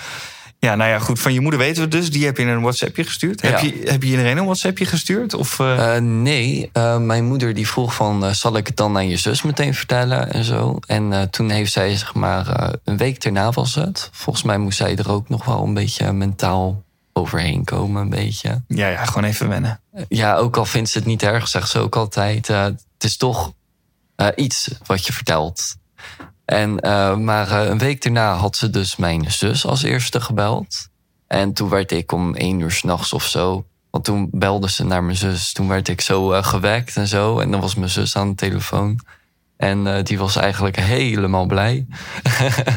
Ja, 0.61 0.75
nou 0.75 0.91
ja, 0.91 0.99
goed. 0.99 1.21
Van 1.21 1.33
je 1.33 1.41
moeder 1.41 1.61
weten 1.61 1.83
we 1.83 1.89
dus. 1.89 2.11
Die 2.11 2.25
heb 2.25 2.37
je 2.37 2.43
in 2.43 2.49
een 2.49 2.61
WhatsAppje 2.61 3.05
gestuurd. 3.05 3.43
Heb, 3.43 3.59
je, 3.59 3.81
heb 3.85 4.03
je 4.03 4.09
iedereen 4.09 4.37
een 4.37 4.45
WhatsAppje 4.45 4.85
gestuurd? 4.85 5.35
Of, 5.35 5.59
eh, 5.61 5.97
Eh, 5.97 6.03
nee, 6.03 6.71
eh, 6.73 6.99
mijn 6.99 7.25
moeder 7.25 7.55
die 7.55 7.69
vroeg 7.69 7.95
van... 7.95 8.35
zal 8.35 8.57
ik 8.57 8.67
het 8.67 8.77
dan 8.77 8.97
aan 8.97 9.09
je 9.09 9.17
zus 9.17 9.43
meteen 9.43 9.75
vertellen 9.75 10.33
en 10.33 10.45
zo. 10.45 10.79
En 10.87 11.31
toen 11.31 11.51
heeft 11.51 11.73
zij, 11.73 11.97
zeg 11.97 12.15
maar, 12.15 12.73
een 12.85 12.97
week 12.97 13.23
daarna 13.23 13.51
was 13.51 13.75
het. 13.75 14.09
Volgens 14.13 14.45
mij 14.45 14.59
moest 14.59 14.77
zij 14.77 14.97
er 14.97 15.11
ook 15.11 15.29
nog 15.29 15.45
wel 15.45 15.63
een 15.63 15.75
beetje 15.75 16.13
mentaal 16.13 16.83
overheen 17.13 17.65
komen, 17.65 18.03
een 18.03 18.11
beetje. 18.11 18.63
ja, 18.69 18.89
ja, 18.89 19.05
gewoon 19.05 19.25
even 19.25 19.49
wennen. 19.49 19.81
Ja, 20.09 20.37
ook 20.37 20.57
al 20.57 20.65
vindt 20.65 20.91
ze 20.91 20.99
het 20.99 21.07
niet 21.07 21.23
erg, 21.23 21.49
zegt 21.49 21.71
ze 21.71 21.79
ook 21.79 21.97
altijd... 21.97 22.47
het 22.47 22.85
is 22.99 23.17
toch 23.17 23.53
iets 24.35 24.71
wat 24.87 25.07
je 25.07 25.13
vertelt. 25.13 25.77
En, 26.51 26.81
eh, 26.81 27.17
maar 27.17 27.51
eh, 27.51 27.69
een 27.69 27.79
week 27.79 28.03
daarna 28.03 28.35
had 28.35 28.57
ze 28.57 28.71
dus 28.71 28.97
mijn 28.97 29.31
zus 29.31 29.67
als 29.67 29.83
eerste 29.83 30.21
gebeld. 30.21 30.89
En 31.27 31.53
toen 31.53 31.69
werd 31.69 31.93
ik 31.93 32.13
om 32.13 32.35
één 32.35 32.61
uur 32.61 32.71
s'nachts 32.71 33.13
of 33.13 33.25
zo. 33.25 33.65
Want 33.91 34.05
toen 34.05 34.29
belde 34.33 34.71
ze 34.71 34.85
naar 34.85 35.05
mijn 35.05 35.17
zus. 35.17 35.53
Toen 35.53 35.69
werd 35.69 35.89
ik 35.89 36.01
zo 36.01 36.33
eh, 36.33 36.45
gewekt 36.45 36.97
en 36.97 37.07
zo. 37.07 37.39
En 37.39 37.51
dan 37.51 37.61
was 37.61 37.75
mijn 37.75 37.91
zus 37.91 38.17
aan 38.17 38.29
de 38.29 38.35
telefoon. 38.35 39.01
En 39.57 40.05
die 40.05 40.19
was 40.19 40.37
eigenlijk 40.37 40.77
helemaal 40.77 41.47
blij. 41.47 41.87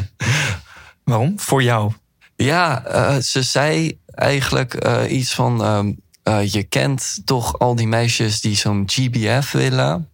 Waarom? 1.04 1.38
Voor 1.38 1.62
jou. 1.62 1.92
Ja, 2.36 2.82
ze 3.20 3.42
zei 3.42 3.98
eigenlijk 4.06 4.86
iets 5.08 5.34
van... 5.34 5.64
ehm, 5.64 5.92
eh, 6.24 6.52
je 6.52 6.62
kent 6.62 7.20
toch 7.24 7.58
al 7.58 7.74
die 7.74 7.88
meisjes 7.88 8.40
die 8.40 8.56
zo'n 8.56 8.82
GBF 8.86 9.52
willen? 9.52 10.08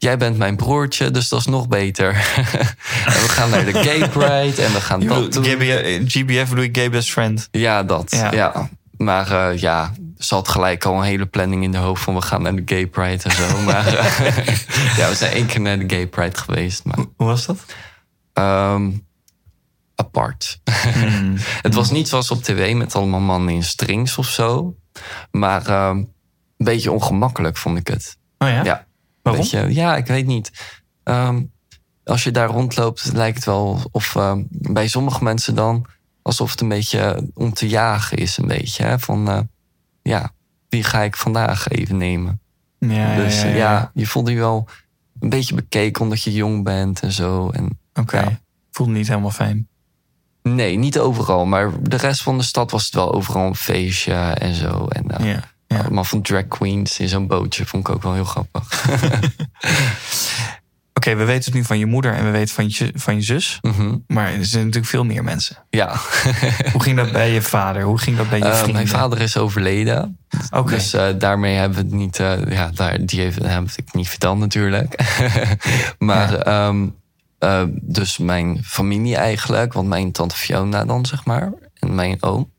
Jij 0.00 0.16
bent 0.16 0.38
mijn 0.38 0.56
broertje, 0.56 1.10
dus 1.10 1.28
dat 1.28 1.40
is 1.40 1.46
nog 1.46 1.68
beter. 1.68 2.08
en 3.06 3.12
we 3.22 3.28
gaan 3.28 3.50
naar 3.50 3.64
de 3.64 3.72
gay 3.72 4.08
pride 4.08 4.62
en 4.62 4.72
we 4.72 4.80
gaan 4.80 5.00
dat 5.00 5.32
doen. 5.32 5.44
GB, 5.44 5.62
GBF 6.06 6.48
bedoel 6.48 6.64
je 6.64 6.68
gay 6.72 6.90
best 6.90 7.10
friend. 7.10 7.48
Ja, 7.50 7.82
dat. 7.82 8.10
Ja. 8.10 8.32
Ja. 8.32 8.68
Maar 8.96 9.50
eh, 9.50 9.58
ja, 9.58 9.92
ze 10.18 10.34
had 10.34 10.48
gelijk 10.48 10.84
al 10.84 10.96
een 10.96 11.02
hele 11.02 11.26
planning 11.26 11.62
in 11.62 11.72
de 11.72 11.78
hoofd 11.78 12.02
van 12.02 12.14
we 12.14 12.20
gaan 12.22 12.42
naar 12.42 12.54
de 12.54 12.62
gay 12.64 12.86
pride 12.86 13.22
en 13.22 13.30
zo. 13.30 13.58
maar 13.64 13.86
eh, 13.86 14.46
ja, 14.96 15.08
we 15.08 15.14
zijn 15.14 15.32
één 15.32 15.46
keer 15.46 15.60
naar 15.60 15.78
de 15.78 15.94
gay 15.94 16.06
pride 16.06 16.36
geweest. 16.36 16.84
Maar 16.84 16.96
Hoe 16.96 17.26
was 17.26 17.46
dat? 17.46 17.58
ehm, 18.32 18.90
apart. 19.94 20.60
Hmm. 20.94 21.36
Het 21.62 21.74
was 21.74 21.90
niet 21.90 22.08
zoals 22.08 22.30
op 22.30 22.42
tv 22.42 22.74
met 22.74 22.94
allemaal 22.94 23.20
mannen 23.20 23.54
in 23.54 23.62
strings 23.64 24.18
of 24.18 24.26
zo. 24.28 24.76
Maar 25.30 25.66
ehm, 25.66 25.96
een 25.96 26.08
beetje 26.56 26.92
ongemakkelijk 26.92 27.56
vond 27.56 27.78
ik 27.78 27.86
het. 27.86 28.16
Oh 28.38 28.48
ja? 28.48 28.64
Ja. 28.64 28.88
Waarom? 29.22 29.42
Beetje, 29.42 29.74
ja, 29.74 29.96
ik 29.96 30.06
weet 30.06 30.26
niet. 30.26 30.50
Ehm, 31.02 31.42
als 32.04 32.24
je 32.24 32.30
daar 32.30 32.48
rondloopt, 32.48 33.12
lijkt 33.12 33.36
het 33.36 33.44
wel 33.44 33.80
of 33.90 34.14
uh, 34.14 34.32
bij 34.48 34.88
sommige 34.88 35.24
mensen 35.24 35.54
dan 35.54 35.86
alsof 36.22 36.50
het 36.50 36.60
een 36.60 36.68
beetje 36.68 37.30
om 37.34 37.52
te 37.52 37.68
jagen 37.68 38.16
is, 38.16 38.36
een 38.36 38.46
beetje. 38.46 38.84
Hè? 38.84 38.98
Van 38.98 39.28
uh, 39.28 39.40
ja, 40.02 40.32
wie 40.68 40.84
ga 40.84 41.00
ik 41.00 41.16
vandaag 41.16 41.68
even 41.68 41.96
nemen? 41.96 42.40
Ja, 42.78 43.16
dus 43.16 43.42
ja, 43.42 43.48
ja, 43.48 43.54
ja, 43.54 43.90
je 43.94 44.06
voelt 44.06 44.28
je 44.28 44.34
wel 44.36 44.68
een 45.20 45.28
beetje 45.28 45.54
bekeken 45.54 46.02
omdat 46.02 46.22
je 46.22 46.32
jong 46.32 46.64
bent 46.64 47.00
en 47.00 47.12
zo. 47.12 47.50
En, 47.50 47.78
Oké, 47.94 48.40
voelde 48.70 48.92
niet 48.92 49.08
helemaal 49.08 49.30
fijn. 49.30 49.68
Nee, 50.42 50.76
niet 50.76 50.98
overal. 50.98 51.44
Maar 51.44 51.82
de 51.82 51.96
rest 51.96 52.22
van 52.22 52.38
de 52.38 52.44
stad 52.44 52.70
was 52.70 52.84
het 52.84 52.94
wel 52.94 53.14
overal 53.14 53.46
een 53.46 53.54
feestje 53.54 54.14
en 54.14 54.54
zo. 54.54 54.86
En 54.86 55.04
uh, 55.20 55.32
Ja, 55.32 55.44
ja. 55.76 55.78
allemaal 55.80 56.04
van 56.04 56.22
drag 56.22 56.48
queens 56.48 56.98
in 56.98 57.08
zo'n 57.08 57.26
bootje. 57.26 57.66
Vond 57.66 57.88
ik 57.88 57.94
ook 57.94 58.02
wel 58.02 58.14
heel 58.14 58.24
grappig. 58.24 58.84
Oké, 60.94 61.14
we 61.14 61.24
weten 61.24 61.44
het 61.44 61.54
nu 61.54 61.64
van 61.64 61.78
je 61.78 61.86
moeder 61.86 62.14
en 62.14 62.24
we 62.24 62.30
weten 62.30 62.54
van 62.54 62.64
je, 62.68 62.90
van 62.94 63.14
je 63.14 63.22
zus. 63.22 63.58
Mhm. 63.62 63.96
Maar 64.06 64.26
er 64.32 64.44
zijn 64.44 64.64
natuurlijk 64.64 64.90
veel 64.90 65.04
meer 65.04 65.24
mensen. 65.24 65.56
Ja, 65.70 65.88
Hoe 66.72 66.82
ging 66.82 66.96
dat 66.96 67.12
bij 67.12 67.30
je 67.30 67.42
vader? 67.42 67.82
Hoe 67.82 67.98
ging 67.98 68.16
dat 68.16 68.28
bij 68.28 68.38
je 68.38 68.44
Eh, 68.44 68.50
vrienden? 68.52 68.74
mijn 68.74 68.88
vader 68.88 69.20
is 69.20 69.36
overleden. 69.36 70.18
Oké, 70.50 70.70
Dus 70.74 70.92
eh, 70.94 71.06
daarmee 71.18 71.56
hebben 71.56 71.78
we 71.78 71.84
het 71.84 71.92
niet, 71.92 72.18
eh, 72.18 72.52
ja, 72.52 72.70
daar, 72.74 73.04
die 73.06 73.20
heeft, 73.20 73.38
heb 73.42 73.68
ik 73.76 73.92
niet 73.94 74.08
verteld 74.08 74.38
natuurlijk. 74.38 75.00
maar 75.98 76.34
ehm, 76.34 76.86
eh, 77.38 77.62
dus 77.82 78.18
mijn 78.18 78.60
familie 78.64 79.16
eigenlijk, 79.16 79.72
want 79.72 79.88
mijn 79.88 80.12
tante 80.12 80.36
Fiona 80.36 80.84
dan 80.84 81.06
zeg 81.06 81.24
maar, 81.24 81.52
en 81.74 81.94
mijn 81.94 82.22
oom, 82.22 82.50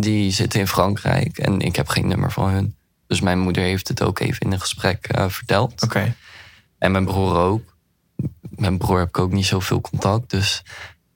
die 0.00 0.30
zitten 0.30 0.60
in 0.60 0.66
Frankrijk 0.66 1.38
en 1.38 1.60
ik 1.60 1.76
heb 1.76 1.88
geen 1.88 2.06
nummer 2.06 2.32
van 2.32 2.50
hun. 2.50 2.76
Dus 3.06 3.20
mijn 3.20 3.38
moeder 3.38 3.62
heeft 3.62 3.88
het 3.88 4.02
ook 4.02 4.18
even 4.18 4.40
in 4.40 4.52
een 4.52 4.60
gesprek 4.60 5.06
eh, 5.06 5.28
verteld. 5.28 5.82
oké. 5.82 6.14
En 6.78 6.92
mijn 6.92 7.04
broer 7.04 7.36
ook. 7.36 7.76
Mijn 8.40 8.78
broer 8.78 8.98
heb 8.98 9.08
ik 9.08 9.18
ook 9.18 9.32
niet 9.32 9.46
zoveel 9.46 9.80
contact. 9.80 10.30
Dus. 10.30 10.64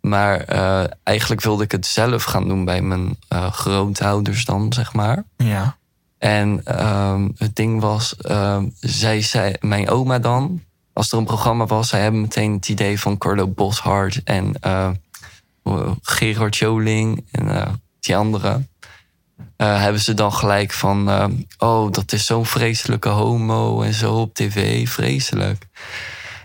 Maar 0.01 0.41
eh, 0.41 0.85
eigenlijk 1.03 1.43
wilde 1.43 1.65
ik 1.65 1.73
het 1.73 1.87
zelf 1.87 2.23
gaan 2.23 2.49
doen 2.49 2.65
bij 2.65 2.83
mijn 2.83 3.17
eh, 3.29 3.53
grootouders 3.53 4.45
dan, 4.45 4.73
zeg 4.73 4.93
maar. 4.93 5.25
Ja, 5.37 5.77
En 6.19 6.61
ehm, 6.65 7.29
het 7.37 7.57
ding 7.57 7.81
was, 7.81 8.17
ehm, 8.17 8.69
zij 8.81 9.23
zei, 9.23 9.55
mijn 9.61 9.89
oma 9.89 10.19
dan, 10.19 10.63
als 10.93 11.13
er 11.13 11.19
een 11.19 11.25
programma 11.25 11.67
was, 11.67 11.89
zij 11.89 12.01
hebben 12.01 12.21
meteen 12.21 12.53
het 12.53 12.69
idee 12.69 13.01
van 13.01 13.19
Carlo 13.19 13.49
Boshart 13.49 14.23
en 14.25 14.55
Gerard 16.03 16.57
Joling 16.57 17.27
en 17.31 17.81
die 18.01 18.17
andere. 18.17 18.61
Eh, 19.57 19.81
hebben 19.81 20.01
ze 20.01 20.15
dan 20.15 20.33
gelijk 20.33 20.73
van, 20.73 21.11
eh, 21.11 21.27
oh, 21.59 21.93
dat 21.93 22.13
is 22.13 22.27
zo'n 22.27 22.47
vreselijke 22.47 23.09
homo 23.09 23.83
en 23.83 23.95
zo 23.95 24.15
op 24.15 24.35
tv, 24.35 24.89
vreselijk. 24.89 25.67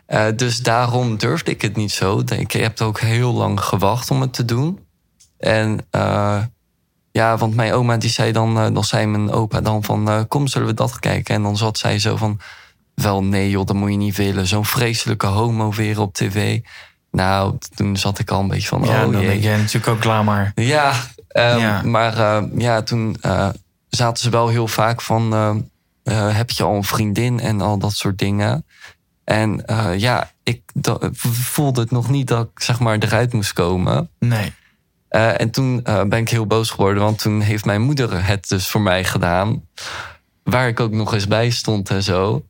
Eh, 0.06 0.26
dus 0.36 0.60
daarom 0.60 1.18
durfde 1.18 1.52
ik 1.52 1.62
het 1.62 1.76
niet 1.76 1.92
zo. 1.92 2.24
Ik 2.38 2.52
heb 2.52 2.82
ook 2.82 3.00
heel 3.00 3.34
lang 3.34 3.60
gewacht 3.60 4.12
om 4.12 4.22
het 4.22 4.34
te 4.34 4.46
doen. 4.46 4.80
En 5.38 5.88
ja, 7.12 7.38
want 7.38 7.56
mijn 7.56 7.74
oma 7.74 7.98
die 7.98 8.10
zei 8.10 8.32
dan, 8.32 8.74
dan 8.74 8.84
zei 8.84 9.06
mijn 9.06 9.32
opa 9.32 9.62
dan 9.62 9.84
van, 9.84 10.28
kom 10.28 10.48
zullen 10.48 10.68
we 10.68 10.74
dat 10.74 11.00
kijken? 11.00 11.36
En 11.36 11.44
dan 11.44 11.58
zat 11.58 11.78
zij 11.78 12.00
zo 12.00 12.16
van, 12.16 12.40
wel 12.96 13.24
nee 13.24 13.50
joh, 13.50 13.66
dat 13.66 13.76
moet 13.76 13.92
je 13.92 13.98
niet 13.98 14.16
willen. 14.16 14.48
Zo'n 14.48 14.66
vreselijke 14.66 15.26
homo 15.26 15.72
weer 15.72 16.00
op 16.00 16.14
tv. 16.14 16.60
Nou, 17.12 17.58
toen 17.76 17.98
zat 17.98 18.20
ik 18.20 18.32
al 18.32 18.40
een 18.40 18.48
beetje 18.48 18.68
van, 18.68 18.84
ja 18.84 19.06
oh 19.06 19.12
dan 19.12 19.22
jee. 19.22 19.58
natuurlijk 19.58 19.88
ook 19.88 20.00
klaar 20.00 20.24
maar. 20.24 20.52
Ja, 20.56 20.94
ehm, 21.36 21.60
Ja. 21.60 21.82
maar 21.82 22.18
eh, 22.18 22.44
ja, 22.58 22.82
toen 22.82 23.18
eh, 23.22 23.50
zaten 23.89 24.24
ze 24.24 24.30
wel 24.30 24.48
heel 24.48 24.68
vaak 24.68 25.01
van... 25.01 25.34
eh, 26.04 26.36
heb 26.36 26.50
je 26.50 26.63
al 26.63 26.75
een 26.75 26.84
vriendin 26.84 27.39
en 27.39 27.62
al 27.62 27.77
dat 27.77 27.94
soort 27.94 28.18
dingen. 28.18 28.65
En 29.24 29.63
ja, 29.98 30.32
ik 30.44 30.62
voelde 31.22 31.82
het 31.82 31.92
nog 31.92 32.10
niet 32.10 32.27
dat 32.27 32.50
ik 32.54 32.62
zeg 32.63 32.80
maar 32.80 32.98
eruit 32.98 33.34
moest 33.34 33.54
komen. 33.54 34.10
Nee. 34.20 34.54
En 35.10 35.51
toen 35.51 35.82
ben 35.84 36.12
ik 36.13 36.30
heel 36.30 36.46
boos 36.46 36.70
geworden, 36.70 37.04
want 37.04 37.20
toen 37.20 37.42
heeft 37.42 37.65
mijn 37.65 37.82
moeder 37.82 38.25
het 38.27 38.50
dus 38.50 38.68
voor 38.68 38.82
mij 38.82 39.04
gedaan. 39.04 39.63
Waar 40.44 40.68
ik 40.68 40.80
ook 40.80 40.92
nog 40.92 41.13
eens 41.13 41.27
bij 41.27 41.50
stond 41.50 41.89
en 41.89 42.04
zo. 42.04 42.46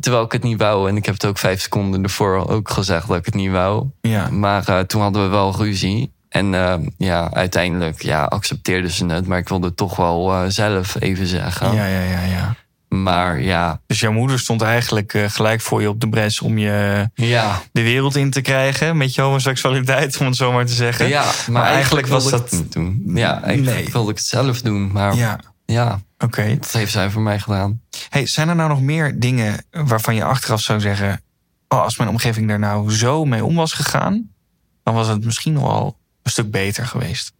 Terwijl 0.00 0.24
ik 0.24 0.32
het 0.32 0.42
niet 0.42 0.58
wou. 0.58 0.88
En 0.88 0.96
ik 0.96 1.04
heb 1.04 1.14
het 1.14 1.26
ook 1.26 1.38
vijf 1.38 1.60
seconden 1.60 2.02
ervoor 2.02 2.48
ook 2.48 2.70
gezegd 2.70 3.08
dat 3.08 3.16
ik 3.16 3.24
het 3.24 3.34
niet 3.34 3.50
wou. 3.50 3.86
Ja, 4.00 4.30
Maar 4.30 4.86
toen 4.86 5.00
hadden 5.00 5.22
we 5.22 5.28
wel 5.28 5.56
ruzie. 5.56 6.12
En 6.36 6.54
eh, 6.54 6.74
ja, 6.98 7.30
uiteindelijk 7.32 8.02
ja, 8.02 8.24
accepteerden 8.24 8.90
ze 8.90 9.06
het. 9.06 9.26
Maar 9.26 9.38
ik 9.38 9.48
wilde 9.48 9.66
het 9.66 9.76
toch 9.76 9.96
wel 9.96 10.32
eh, 10.32 10.42
zelf 10.48 10.96
even 11.00 11.26
zeggen. 11.26 11.74
ja, 11.74 11.86
ja, 11.86 12.00
ja, 12.00 12.22
ja. 12.22 12.54
Maar 12.88 13.40
ja, 13.40 13.80
Dus 13.86 14.00
jouw 14.00 14.12
moeder 14.12 14.38
stond 14.38 14.62
eigenlijk 14.62 15.14
eh, 15.14 15.24
gelijk 15.30 15.60
voor 15.60 15.80
je 15.80 15.88
op 15.88 16.00
de 16.00 16.08
bres 16.08 16.40
om 16.40 16.58
je 16.58 17.08
ja, 17.14 17.60
de 17.72 17.82
wereld 17.82 18.16
in 18.16 18.30
te 18.30 18.40
krijgen 18.40 18.96
met 18.96 19.14
je 19.14 19.22
homoseksualiteit, 19.22 20.16
om 20.20 20.26
het 20.26 20.36
zo 20.36 20.52
maar 20.52 20.66
te 20.66 20.72
zeggen. 20.72 21.08
ja. 21.08 21.22
Maar, 21.24 21.34
Maar 21.50 21.62
eigenlijk 21.62 22.06
eigenlijk 22.06 22.06
was 22.06 22.22
wilde 22.30 22.36
ik 22.36 22.42
dat- 22.42 22.50
het 22.50 22.60
niet 22.60 22.72
doen. 22.72 23.02
Ja, 23.16 23.42
eigenlijk 23.42 23.76
Nee. 23.76 23.92
wilde 23.92 24.10
ik 24.10 24.16
het 24.16 24.26
zelf 24.26 24.60
doen. 24.62 24.92
Maar 24.92 25.14
ja, 25.16 25.40
Ja, 25.66 26.00
oké. 26.18 26.56
dat 26.60 26.72
heeft 26.72 26.92
zij 26.92 27.10
voor 27.10 27.22
mij 27.22 27.38
gedaan. 27.38 27.80
Hey, 28.08 28.26
zijn 28.26 28.48
er 28.48 28.54
nou 28.56 28.68
nog 28.68 28.80
meer 28.80 29.20
dingen 29.20 29.64
waarvan 29.70 30.14
je 30.14 30.24
achteraf 30.24 30.60
zou 30.60 30.80
zeggen: 30.80 31.20
oh, 31.68 31.82
als 31.82 31.96
mijn 31.98 32.10
omgeving 32.10 32.48
daar 32.48 32.58
nou 32.58 32.92
zo 32.92 33.24
mee 33.24 33.44
om 33.44 33.54
was 33.54 33.72
gegaan, 33.72 34.30
dan 34.82 34.94
was 34.94 35.08
het 35.08 35.24
misschien 35.24 35.60
wel 35.60 35.98
een 36.26 36.32
stuk 36.32 36.50
beter 36.50 36.86
geweest? 36.86 37.32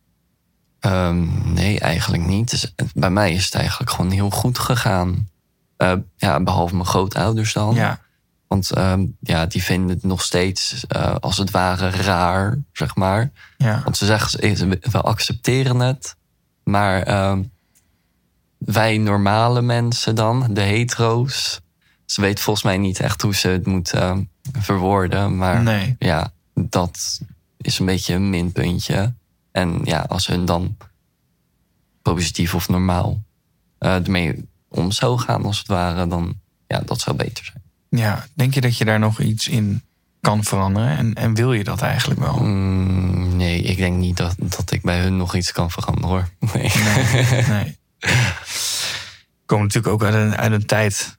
Ehm, 0.81 1.53
nee, 1.53 1.81
eigenlijk 1.81 2.27
niet. 2.27 2.51
Dus, 2.51 2.75
bij 2.95 3.11
mij 3.11 3.33
is 3.33 3.45
het 3.45 3.55
eigenlijk 3.55 3.91
gewoon 3.91 4.11
heel 4.11 4.31
goed 4.31 4.59
gegaan. 4.59 5.29
Eh, 5.77 5.93
ja, 6.17 6.41
behalve 6.41 6.75
mijn 6.75 6.87
grootouders 6.87 7.53
dan. 7.53 7.75
Ja, 7.75 8.01
Want 8.47 8.71
ehm, 8.71 9.05
ja, 9.21 9.47
die 9.47 9.63
vinden 9.63 9.89
het 9.97 10.03
nog 10.05 10.23
steeds 10.23 10.85
eh, 10.87 11.15
als 11.21 11.37
het 11.37 11.51
ware 11.51 11.91
raar, 11.91 12.59
zeg 12.73 12.95
maar. 12.95 13.31
ja, 13.57 13.81
Want 13.85 13.97
ze 13.97 14.05
zeggen, 14.07 14.57
ze- 14.57 14.79
we 14.91 15.01
accepteren 15.01 15.81
het. 15.81 16.17
Maar 16.65 17.03
ehm, 17.03 17.43
wij 18.59 18.99
normale 18.99 19.63
mensen 19.63 20.15
dan, 20.15 20.47
de 20.55 20.61
hetero's... 20.61 21.61
ze 22.05 22.21
weten 22.21 22.45
volgens 22.45 22.65
mij 22.65 22.79
niet 22.79 23.01
echt 23.01 23.23
hoe 23.23 23.35
ze 23.35 23.49
het 23.49 23.67
moeten 23.67 24.31
verwoorden. 24.59 25.37
Maar 25.37 25.63
nee. 25.63 25.97
ja, 25.99 26.33
dat 26.55 27.21
is 27.67 27.79
een 27.79 27.87
beetje 27.87 28.15
een 28.15 28.31
minpuntje. 28.31 29.15
En 29.53 29.81
ja, 29.85 30.01
als 30.09 30.27
hun 30.27 30.45
dan 30.45 30.77
positief 32.03 32.55
of 32.55 32.69
normaal 32.69 33.23
eh 33.79 33.95
ermee 33.95 34.49
om 34.69 34.91
zou 34.93 35.19
gaan, 35.19 35.45
als 35.45 35.59
het 35.59 35.67
ware, 35.67 36.07
dan 36.07 36.41
ja, 36.67 36.81
dat 36.81 37.01
zou 37.01 37.17
beter 37.17 37.45
zijn. 37.45 37.63
Ja, 37.89 38.27
denk 38.35 38.55
je 38.55 38.61
dat 38.61 38.77
je 38.79 38.85
daar 38.85 38.99
nog 38.99 39.21
iets 39.21 39.49
in 39.49 39.83
kan 40.21 40.45
veranderen? 40.45 40.97
En, 40.97 41.15
en 41.15 41.35
wil 41.35 41.53
je 41.53 41.65
dat 41.65 41.83
eigenlijk 41.83 42.21
wel? 42.21 42.39
Mm, 42.39 43.37
nee, 43.37 43.63
ik 43.63 43.77
denk 43.77 43.97
niet 43.97 44.17
dat, 44.17 44.35
dat 44.39 44.73
ik 44.73 44.83
bij 44.83 45.01
hun 45.01 45.17
nog 45.17 45.35
iets 45.35 45.53
kan 45.53 45.71
veranderen 45.71 46.09
hoor. 46.09 46.29
Nee. 46.55 46.73
Nee. 47.23 47.43
nee. 47.43 47.79
Ik 49.47 49.53
kom 49.53 49.63
natuurlijk 49.63 49.95
ook 49.95 50.05
uit 50.05 50.15
een, 50.15 50.37
uit 50.37 50.53
een 50.53 50.67
tijd 50.67 51.19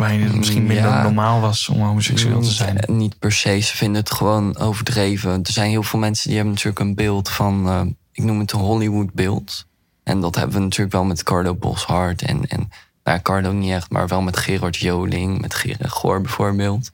waarin 0.00 0.22
het 0.22 0.34
misschien 0.34 0.66
minder 0.66 0.90
Ja. 0.90 1.02
normaal 1.02 1.40
was 1.40 1.68
om 1.68 1.80
homoseksueel 1.82 2.40
te 2.40 2.50
zijn. 2.50 2.78
Niet 2.86 3.18
per 3.18 3.32
se, 3.32 3.58
ze 3.58 3.76
vinden 3.76 4.00
het 4.00 4.10
gewoon 4.12 4.58
overdreven. 4.58 5.30
Er 5.30 5.52
zijn 5.52 5.70
heel 5.70 5.82
veel 5.82 5.98
mensen 5.98 6.26
die 6.26 6.34
hebben 6.36 6.54
natuurlijk 6.54 6.80
een 6.84 6.94
beeld 6.94 7.28
van, 7.28 7.68
eh, 7.68 7.80
ik 8.12 8.24
noem 8.24 8.38
het 8.38 8.52
een 8.52 8.58
Hollywood 8.60 9.12
beeld. 9.12 9.66
En 10.04 10.20
dat 10.20 10.34
hebben 10.34 10.54
we 10.56 10.62
natuurlijk 10.62 10.92
wel 10.92 11.04
met 11.04 11.22
Carlo 11.22 11.54
Boshart 11.54 12.22
en, 12.22 12.46
en 12.48 12.68
nou, 13.04 13.20
Carlo 13.20 13.52
niet 13.52 13.70
echt, 13.72 13.90
maar 13.90 14.08
wel 14.08 14.20
met 14.22 14.36
Gerard 14.36 14.76
Joling, 14.76 15.40
met 15.40 15.54
Gerard 15.54 15.90
Goor 15.92 16.20
bijvoorbeeld. 16.20 16.90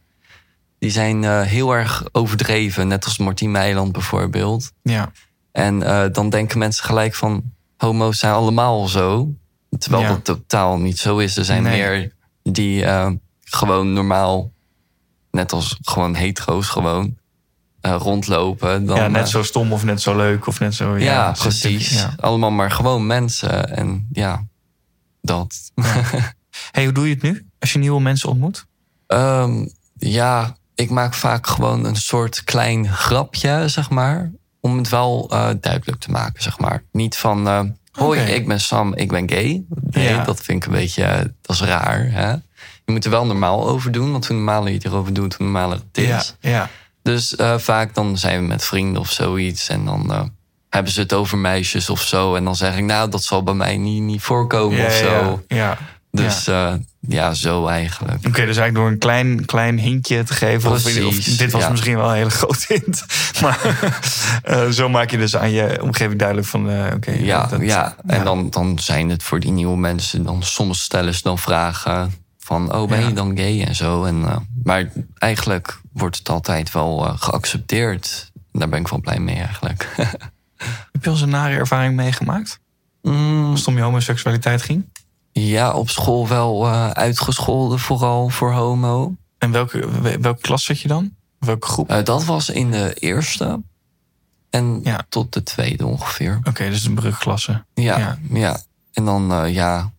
Die 0.78 0.90
zijn 0.90 1.24
eh, 1.24 1.40
heel 1.42 1.72
erg 1.74 2.04
overdreven, 2.12 2.88
net 2.88 3.04
als 3.04 3.18
Martien 3.18 3.50
Meiland 3.50 3.92
bijvoorbeeld. 3.92 4.72
Ja, 4.82 5.12
En 5.52 5.82
eh, 5.82 6.04
dan 6.12 6.30
denken 6.30 6.58
mensen 6.58 6.84
gelijk 6.84 7.14
van 7.14 7.42
homo's 7.76 8.18
zijn 8.18 8.32
allemaal 8.32 8.86
zo. 8.88 9.28
Terwijl 9.78 10.02
Ja. 10.02 10.08
dat 10.08 10.24
totaal 10.24 10.78
niet 10.78 10.98
zo 10.98 11.18
is. 11.18 11.36
Er 11.36 11.44
zijn 11.44 11.62
Nee. 11.62 11.76
meer 11.82 12.14
die 12.52 12.84
eh, 12.84 13.10
gewoon 13.40 13.92
normaal, 13.92 14.52
net 15.30 15.52
als 15.52 15.78
gewoon 15.82 16.14
hetero's 16.14 16.68
gewoon, 16.68 17.16
eh, 17.80 17.96
rondlopen. 17.98 18.86
Dan, 18.86 18.96
ja, 18.96 19.08
net 19.08 19.22
eh, 19.22 19.28
zo 19.28 19.42
stom 19.42 19.72
of 19.72 19.84
net 19.84 20.00
zo 20.00 20.16
leuk 20.16 20.46
of 20.46 20.60
net 20.60 20.74
zo. 20.74 20.96
Ja, 20.96 21.32
precies. 21.32 21.90
Ja. 21.90 22.14
Allemaal 22.20 22.50
maar 22.50 22.70
gewoon 22.70 23.06
mensen. 23.06 23.76
En 23.76 24.08
ja, 24.12 24.44
dat. 25.20 25.54
Hey, 26.70 26.84
hoe 26.84 26.92
doe 26.92 27.08
je 27.08 27.14
het 27.14 27.22
nu 27.22 27.46
als 27.58 27.72
je 27.72 27.78
nieuwe 27.78 28.00
mensen 28.00 28.28
ontmoet? 28.28 28.66
Ehm, 29.06 29.66
ja, 29.96 30.56
ik 30.74 30.90
maak 30.90 31.14
vaak 31.14 31.46
gewoon 31.46 31.84
een 31.84 31.96
soort 31.96 32.44
klein 32.44 32.88
grapje, 32.88 33.68
zeg 33.68 33.90
maar. 33.90 34.32
Om 34.60 34.78
het 34.78 34.88
wel 34.88 35.28
duidelijk 35.60 36.00
te 36.00 36.10
maken, 36.10 36.42
zeg 36.42 36.58
maar. 36.58 36.84
Niet 36.92 37.16
van, 37.16 37.76
hoi, 37.96 38.20
ik 38.20 38.46
ben 38.48 38.60
Sam, 38.60 38.94
ik 38.94 39.08
ben 39.08 39.28
gay. 39.30 39.64
Nee, 39.90 40.08
Ja. 40.08 40.24
dat 40.24 40.40
vind 40.40 40.62
ik 40.62 40.68
een 40.68 40.78
beetje, 40.78 41.04
eh, 41.04 41.18
dat 41.42 41.56
is 41.56 41.62
raar. 41.62 42.06
Hè? 42.10 42.30
Je 42.84 42.92
moet 42.92 43.04
er 43.04 43.10
wel 43.10 43.26
normaal 43.26 43.68
over 43.68 43.92
doen. 43.92 44.12
Want 44.12 44.26
hoe 44.26 44.36
normaler 44.36 44.72
je 44.72 44.80
erover 44.82 45.12
doet, 45.12 45.34
hoe 45.34 45.46
normaler 45.46 45.76
het 45.92 45.98
is. 46.04 46.34
Ja, 46.40 46.50
ja, 46.50 46.70
Dus 47.02 47.36
eh, 47.36 47.58
vaak 47.58 47.94
dan 47.94 48.18
zijn 48.18 48.40
we 48.40 48.46
met 48.46 48.64
vrienden 48.64 49.00
of 49.00 49.10
zoiets. 49.10 49.68
En 49.68 49.84
dan 49.84 50.12
eh, 50.12 50.22
hebben 50.70 50.92
ze 50.92 51.00
het 51.00 51.12
over 51.12 51.38
meisjes 51.38 51.90
of 51.90 52.02
zo. 52.02 52.34
En 52.34 52.44
dan 52.44 52.56
zeg 52.56 52.76
ik, 52.76 52.84
nou, 52.84 53.10
dat 53.10 53.22
zal 53.22 53.42
bij 53.42 53.54
mij 53.54 53.76
niet, 53.76 54.02
niet 54.02 54.22
voorkomen 54.22 54.78
ja, 54.78 54.86
of 54.86 54.92
zo. 54.92 55.42
ja, 55.48 55.56
ja. 55.56 55.78
Dus 56.16 56.44
ja, 56.44 56.78
ja 57.00 57.34
zo 57.34 57.66
eigenlijk. 57.66 58.16
Oké, 58.26 58.30
dus 58.46 58.56
eigenlijk 58.56 58.74
door 58.74 58.86
een 58.88 58.98
klein, 58.98 59.44
klein 59.44 59.78
hintje 59.78 60.22
te 60.22 60.34
geven. 60.34 60.70
Of, 60.70 60.82
Precies, 60.82 61.04
of 61.04 61.14
dit 61.36 61.52
was 61.52 61.62
ja. 61.62 61.70
misschien 61.70 61.96
wel 61.96 62.08
een 62.08 62.14
hele 62.16 62.30
grote 62.30 62.64
hint. 62.68 63.04
Maar 63.42 63.88
eh, 64.42 64.68
zo 64.68 64.88
maak 64.88 65.10
je 65.10 65.16
dus 65.18 65.36
aan 65.36 65.50
je 65.50 65.82
omgeving 65.82 66.18
duidelijk 66.18 66.48
van... 66.48 66.70
eh, 66.70 66.94
oké, 66.94 67.10
Ja, 67.10 67.46
dat- 67.46 67.60
ja. 67.60 67.96
en 68.06 68.24
dan, 68.24 68.50
dan 68.50 68.78
zijn 68.78 69.08
het 69.10 69.22
voor 69.22 69.40
die 69.40 69.50
nieuwe 69.50 69.76
mensen... 69.76 70.24
dan 70.24 70.42
soms 70.42 70.80
stellen 70.82 71.14
ze 71.14 71.20
dan 71.22 71.38
vragen 71.38 72.14
van... 72.38 72.74
oh, 72.74 72.88
ben 72.88 73.00
Ja. 73.00 73.08
je 73.08 73.14
dan 73.14 73.36
gay 73.36 73.62
en 73.62 73.74
zo. 73.74 74.04
En, 74.04 74.24
eh, 74.24 74.36
maar 74.64 74.88
eigenlijk 75.18 75.80
wordt 75.92 76.18
het 76.18 76.28
altijd 76.28 76.72
wel 76.72 77.06
eh, 77.06 77.12
geaccepteerd. 77.16 78.30
Daar 78.52 78.68
ben 78.68 78.80
ik 78.80 78.88
wel 78.88 79.00
blij 79.00 79.18
mee 79.18 79.36
eigenlijk. 79.36 79.88
Heb 80.92 81.02
je 81.04 81.06
al 81.06 81.12
eens 81.12 81.20
een 81.20 81.28
nare 81.28 81.54
ervaring 81.54 81.96
meegemaakt? 81.96 82.60
Mm, 83.02 83.50
Als 83.50 83.58
het 83.58 83.68
om 83.68 83.76
je 83.76 83.82
homoseksualiteit 83.82 84.62
ging? 84.62 84.84
Ja, 85.40 85.72
op 85.72 85.90
school 85.90 86.28
wel 86.28 86.66
eh, 86.66 86.90
uitgescholden, 86.90 87.78
vooral 87.78 88.28
voor 88.28 88.52
homo. 88.52 89.14
En 89.38 89.50
welke, 89.50 90.00
wel- 90.00 90.20
welke 90.20 90.40
klas 90.40 90.64
zat 90.64 90.80
je 90.80 90.88
dan? 90.88 91.14
Welke 91.38 91.66
groep? 91.66 91.88
Eh, 91.90 92.04
dat 92.04 92.24
was 92.24 92.50
in 92.50 92.70
de 92.70 92.94
eerste. 92.94 93.62
En 94.50 94.80
Ja. 94.84 95.06
tot 95.08 95.32
de 95.32 95.42
tweede 95.42 95.86
ongeveer. 95.86 96.40
Oké, 96.44 96.68
dus 96.68 96.84
een 96.84 96.94
brugklasse. 96.94 97.64
Ja, 97.74 97.98
Ja. 97.98 98.18
ja. 98.30 98.60
En 98.92 99.04
dan, 99.04 99.32
eh, 99.32 99.54
ja, 99.54 99.92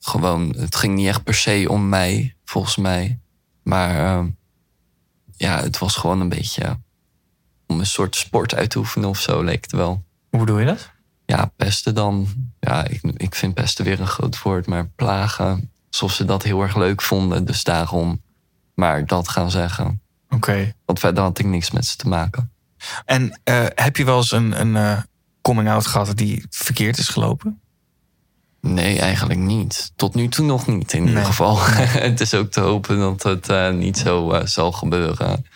gewoon, 0.00 0.54
het 0.58 0.76
ging 0.76 0.94
niet 0.94 1.06
echt 1.06 1.22
per 1.24 1.34
se 1.34 1.66
om 1.68 1.88
mij, 1.88 2.34
volgens 2.44 2.76
mij. 2.76 3.18
Maar 3.62 4.18
eh, 4.18 4.24
ja, 5.36 5.60
het 5.60 5.78
was 5.78 5.96
gewoon 5.96 6.20
een 6.20 6.28
beetje 6.28 6.78
om 7.66 7.78
een 7.78 7.86
soort 7.86 8.16
sport 8.16 8.54
uit 8.54 8.70
te 8.70 8.78
oefenen 8.78 9.08
of 9.08 9.20
zo, 9.20 9.42
leek 9.42 9.62
het 9.62 9.72
wel. 9.72 10.02
Hoe 10.30 10.40
bedoel 10.40 10.58
je 10.58 10.66
dat? 10.66 10.90
Ja, 11.30 11.52
pesten 11.56 11.94
dan. 11.94 12.28
Ja, 12.60 12.86
ik, 12.86 13.00
ik 13.16 13.34
vind 13.34 13.54
pesten 13.54 13.84
weer 13.84 14.00
een 14.00 14.06
groot 14.06 14.42
woord, 14.42 14.66
maar 14.66 14.86
plagen. 14.88 15.70
Alsof 15.90 16.12
ze 16.12 16.24
dat 16.24 16.42
heel 16.42 16.62
erg 16.62 16.76
leuk 16.76 17.02
vonden, 17.02 17.44
dus 17.44 17.62
daarom. 17.64 18.22
Maar 18.74 19.06
dat 19.06 19.28
gaan 19.28 19.50
zeggen. 19.50 20.02
Oké. 20.30 20.72
Want 20.84 20.98
verder 20.98 21.22
had 21.22 21.38
ik 21.38 21.46
niks 21.46 21.70
met 21.70 21.86
ze 21.86 21.96
te 21.96 22.08
maken. 22.08 22.52
En 23.04 23.40
eh, 23.44 23.66
heb 23.74 23.96
je 23.96 24.04
wel 24.04 24.16
eens 24.16 24.32
een, 24.32 24.60
een 24.60 24.76
eh, 24.76 25.02
coming-out 25.42 25.86
gehad 25.86 26.16
die 26.16 26.46
verkeerd 26.50 26.98
is 26.98 27.08
gelopen? 27.08 27.60
Nee, 28.60 28.98
eigenlijk 29.00 29.40
niet. 29.40 29.92
Tot 29.96 30.14
nu 30.14 30.28
toe 30.28 30.46
nog 30.46 30.66
niet, 30.66 30.92
in 30.92 31.06
ieder 31.06 31.24
geval. 31.24 31.58
het 32.08 32.20
is 32.20 32.34
ook 32.34 32.50
te 32.50 32.60
hopen 32.60 32.98
dat 32.98 33.22
het 33.22 33.48
eh, 33.48 33.70
niet 33.72 33.98
zo 33.98 34.40
zal 34.44 34.72
gebeuren. 34.72 35.46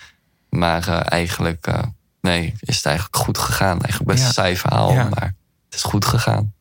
Maar 0.48 0.88
eigenlijk, 1.02 1.66
nee, 2.20 2.54
is 2.60 2.76
het 2.76 2.86
eigenlijk 2.86 3.16
goed 3.16 3.38
gegaan. 3.38 3.80
Eigenlijk 3.80 4.10
best 4.10 4.20
Ja. 4.20 4.26
een 4.26 4.32
saai 4.32 4.56
verhaal, 4.56 4.92
Ja. 4.92 5.08
maar 5.08 5.34
het 5.74 5.84
is 5.84 5.90
goed 5.90 6.04
gegaan. 6.04 6.52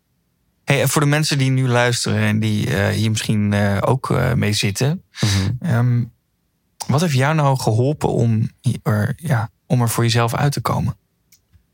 Hey, 0.63 0.81
en 0.81 0.89
voor 0.89 1.01
de 1.01 1.07
mensen 1.07 1.37
die 1.37 1.51
nu 1.51 1.67
luisteren 1.67 2.19
en 2.19 2.39
die 2.39 2.75
eh, 2.75 2.87
hier 2.87 3.09
misschien 3.09 3.53
eh, 3.53 3.77
ook 3.81 4.09
eh, 4.09 4.33
mee 4.33 4.53
zitten. 4.53 5.03
ehm, 5.59 6.03
wat 6.87 7.01
heeft 7.01 7.13
jou 7.13 7.35
nou 7.35 7.59
geholpen 7.59 8.09
om 8.09 8.49
er, 8.83 9.13
ja, 9.17 9.49
om 9.65 9.81
er 9.81 9.89
voor 9.89 10.03
jezelf 10.03 10.35
uit 10.35 10.51
te 10.51 10.61
komen? 10.61 10.97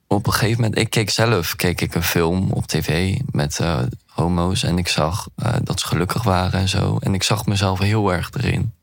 Op 0.08 0.28
een 0.28 0.34
gegeven 0.34 0.62
moment, 0.62 0.80
ik 0.80 0.90
keek 0.90 1.10
zelf, 1.10 1.56
keek 1.56 1.82
ik 1.82 1.96
een 1.96 2.04
film 2.04 2.52
op 2.52 2.68
tv 2.68 3.20
met 3.32 3.60
homo's. 4.06 4.64
En 4.64 4.78
ik 4.78 4.88
zag 4.88 5.28
dat 5.64 5.80
ze 5.80 5.88
gelukkig 5.88 6.24
waren 6.24 6.60
en 6.60 6.70
zo. 6.70 6.98
En 6.98 7.14
ik 7.14 7.24
zag 7.24 7.46
mezelf 7.46 7.80
heel 7.80 8.14
erg 8.14 8.30
erin. 8.34 8.74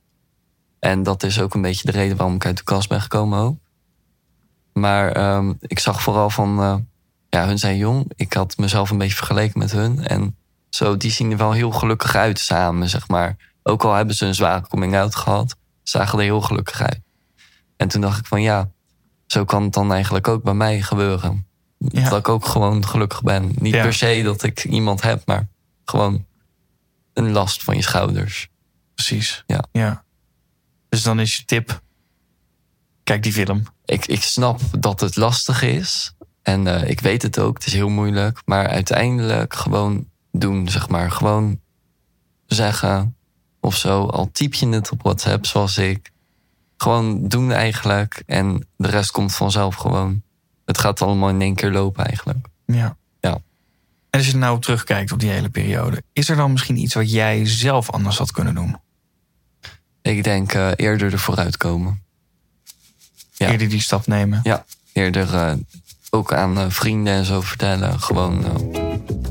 En 0.79 1.03
dat 1.03 1.23
is 1.23 1.41
ook 1.41 1.55
een 1.55 1.63
beetje 1.63 1.87
de 1.87 1.99
reden 1.99 2.17
waarom 2.17 2.35
ik 2.35 2.47
uit 2.47 2.57
de 2.57 2.63
kast 2.63 2.89
ben 2.89 3.01
gekomen 3.01 3.39
ook. 3.39 3.57
Maar 4.73 5.13
ehm, 5.13 5.53
ik 5.61 5.79
zag 5.79 6.03
vooral 6.03 6.31
van, 6.31 6.87
ja, 7.30 7.47
hun 7.47 7.59
zijn 7.59 7.76
jong. 7.76 8.11
Ik 8.16 8.33
had 8.33 8.56
mezelf 8.56 8.90
een 8.90 8.99
beetje 8.99 9.16
vergeleken 9.16 9.59
met 9.59 9.73
hun. 9.73 10.06
En 10.06 10.37
zo, 10.71 10.97
die 10.97 11.11
zien 11.11 11.30
er 11.30 11.37
wel 11.37 11.52
heel 11.52 11.71
gelukkig 11.71 12.14
uit 12.14 12.38
samen, 12.38 12.88
zeg 12.88 13.09
maar. 13.09 13.37
Ook 13.62 13.85
al 13.85 13.95
hebben 13.95 14.14
ze 14.14 14.26
een 14.26 14.35
zware 14.35 14.66
coming-out 14.68 15.14
gehad, 15.14 15.56
zagen 15.83 16.18
er 16.18 16.25
heel 16.25 16.40
gelukkig 16.40 16.80
uit. 16.80 17.00
En 17.76 17.88
toen 17.88 18.00
dacht 18.00 18.18
ik 18.18 18.26
van, 18.26 18.42
ja, 18.42 18.71
zo 19.26 19.45
kan 19.45 19.62
het 19.62 19.73
dan 19.73 19.92
eigenlijk 19.92 20.28
ook 20.28 20.42
bij 20.42 20.54
mij 20.54 20.83
gebeuren. 20.83 21.47
Ja. 21.78 22.09
Dat 22.09 22.18
ik 22.18 22.28
ook 22.28 22.47
gewoon 22.47 22.87
gelukkig 22.87 23.23
ben. 23.23 23.52
Niet 23.59 23.75
Ja. 23.75 23.83
per 23.83 23.95
se 23.95 24.23
dat 24.25 24.42
ik 24.42 24.64
iemand 24.64 25.03
heb, 25.03 25.27
maar 25.27 25.48
gewoon 25.85 26.24
een 27.12 27.33
last 27.33 27.62
van 27.62 27.77
je 27.77 27.83
schouders. 27.83 28.48
Precies. 28.94 29.44
Ja. 29.46 29.64
ja. 29.72 30.05
Dus 30.88 31.03
dan 31.03 31.20
is 31.20 31.37
je 31.37 31.44
tip: 31.44 31.81
kijk 33.03 33.22
die 33.22 33.33
film. 33.33 33.62
Ik, 33.85 34.07
ik 34.07 34.22
snap 34.22 34.61
dat 34.79 35.01
het 35.01 35.16
lastig 35.16 35.62
is. 35.62 36.14
En 36.46 36.66
eh, 36.66 36.90
ik 36.90 37.00
weet 37.00 37.22
het 37.22 37.38
ook, 37.38 37.54
het 37.56 37.66
is 37.66 37.72
heel 37.72 37.88
moeilijk. 37.88 38.42
Maar 38.44 38.66
uiteindelijk 38.68 39.54
gewoon 39.54 40.09
doen, 40.32 40.68
zeg 40.68 40.88
maar. 40.88 41.11
Gewoon 41.11 41.61
zeggen 42.46 43.16
of 43.61 43.76
zo. 43.76 44.06
Al 44.06 44.30
typ 44.32 44.54
je 44.54 44.68
het 44.68 44.90
op 44.90 45.02
WhatsApp, 45.02 45.46
zoals 45.46 45.78
ik. 45.78 46.12
Gewoon 46.76 47.28
doen 47.28 47.52
eigenlijk. 47.52 48.22
En 48.26 48.66
de 48.76 48.88
rest 48.88 49.11
komt 49.11 49.35
vanzelf 49.35 49.74
gewoon. 49.74 50.22
Het 50.64 50.78
gaat 50.78 51.02
allemaal 51.02 51.28
in 51.28 51.40
één 51.40 51.54
keer 51.54 51.70
lopen 51.70 52.04
eigenlijk. 52.04 52.46
Ja. 52.66 52.96
Ja. 53.20 53.32
En 54.11 54.20
als 54.20 54.26
je 54.26 54.37
nou 54.37 54.61
terugkijkt 54.61 55.12
op 55.12 55.20
die 55.20 55.30
hele 55.30 55.50
periode, 55.50 56.02
is 56.12 56.28
er 56.28 56.37
dan 56.37 56.52
misschien 56.52 56.76
iets 56.76 56.94
wat 56.94 57.11
jij 57.11 57.46
zelf 57.46 57.90
anders 57.90 58.18
had 58.18 58.30
kunnen 58.30 58.54
doen? 58.54 58.76
Ik 60.02 60.24
denk 60.24 60.52
eh, 60.52 60.70
eerder 60.76 61.12
ervoor 61.12 61.37
uitkomen. 61.37 62.02
Ja. 63.32 63.50
Eerder 63.50 63.68
die 63.68 63.80
stap 63.80 64.06
nemen. 64.06 64.40
Ja, 64.42 64.64
eerder 64.92 65.35
eh, 65.35 65.52
ook 66.16 66.33
aan 66.33 66.59
eh, 66.59 66.64
vrienden 66.68 67.12
en 67.12 67.24
zo 67.24 67.40
vertellen. 67.40 68.00
Gewoon 68.00 68.44
eh, 68.44 68.85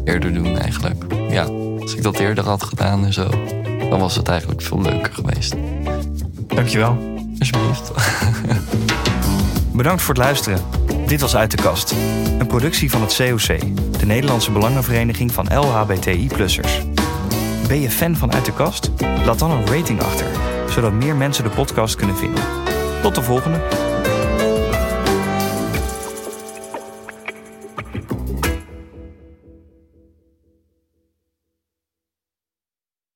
eerder 0.04 0.34
doen 0.34 0.58
eigenlijk. 0.58 1.04
Ja, 1.30 1.43
als 1.80 1.95
ik 1.95 2.04
dat 2.04 2.19
eerder 2.19 2.43
had 2.43 2.63
gedaan 2.63 3.06
en 3.06 3.13
zo, 3.13 3.30
dan 3.89 4.00
was 4.00 4.15
het 4.15 4.28
eigenlijk 4.28 4.62
veel 4.62 4.82
leuker 4.82 5.13
geweest. 5.13 5.56
Dankjewel. 6.48 6.98
Alsjeblieft. 7.39 7.91
Bedankt 9.74 10.02
voor 10.02 10.13
het 10.13 10.24
luisteren. 10.24 10.62
Dit 11.06 11.21
was 11.21 11.36
Uit 11.36 11.52
de 11.52 11.58
Kast. 11.58 11.93
Een 12.39 12.48
productie 12.48 12.91
van 12.91 13.02
het 13.02 13.15
COC, 13.15 13.60
de 14.00 14.06
Nederlandse 14.06 14.52
Belangenvereniging 14.52 15.32
van 15.32 15.48
LHBTI-plussers. 15.54 16.82
Ben 17.67 17.82
je 17.82 17.89
fan 17.89 18.15
van 18.15 18.34
Uit 18.34 18.45
de 18.45 18.54
Kast? 18.54 18.91
Laat 19.26 19.39
dan 19.39 19.52
een 19.52 19.65
rating 19.67 20.02
achter, 20.02 20.28
zodat 20.69 20.93
meer 20.93 21.15
mensen 21.15 21.43
de 21.43 21.50
podcast 21.50 21.95
kunnen 21.95 22.17
vinden. 22.17 22.43
Tot 23.02 23.15
de 23.15 23.21
volgende! 23.21 23.93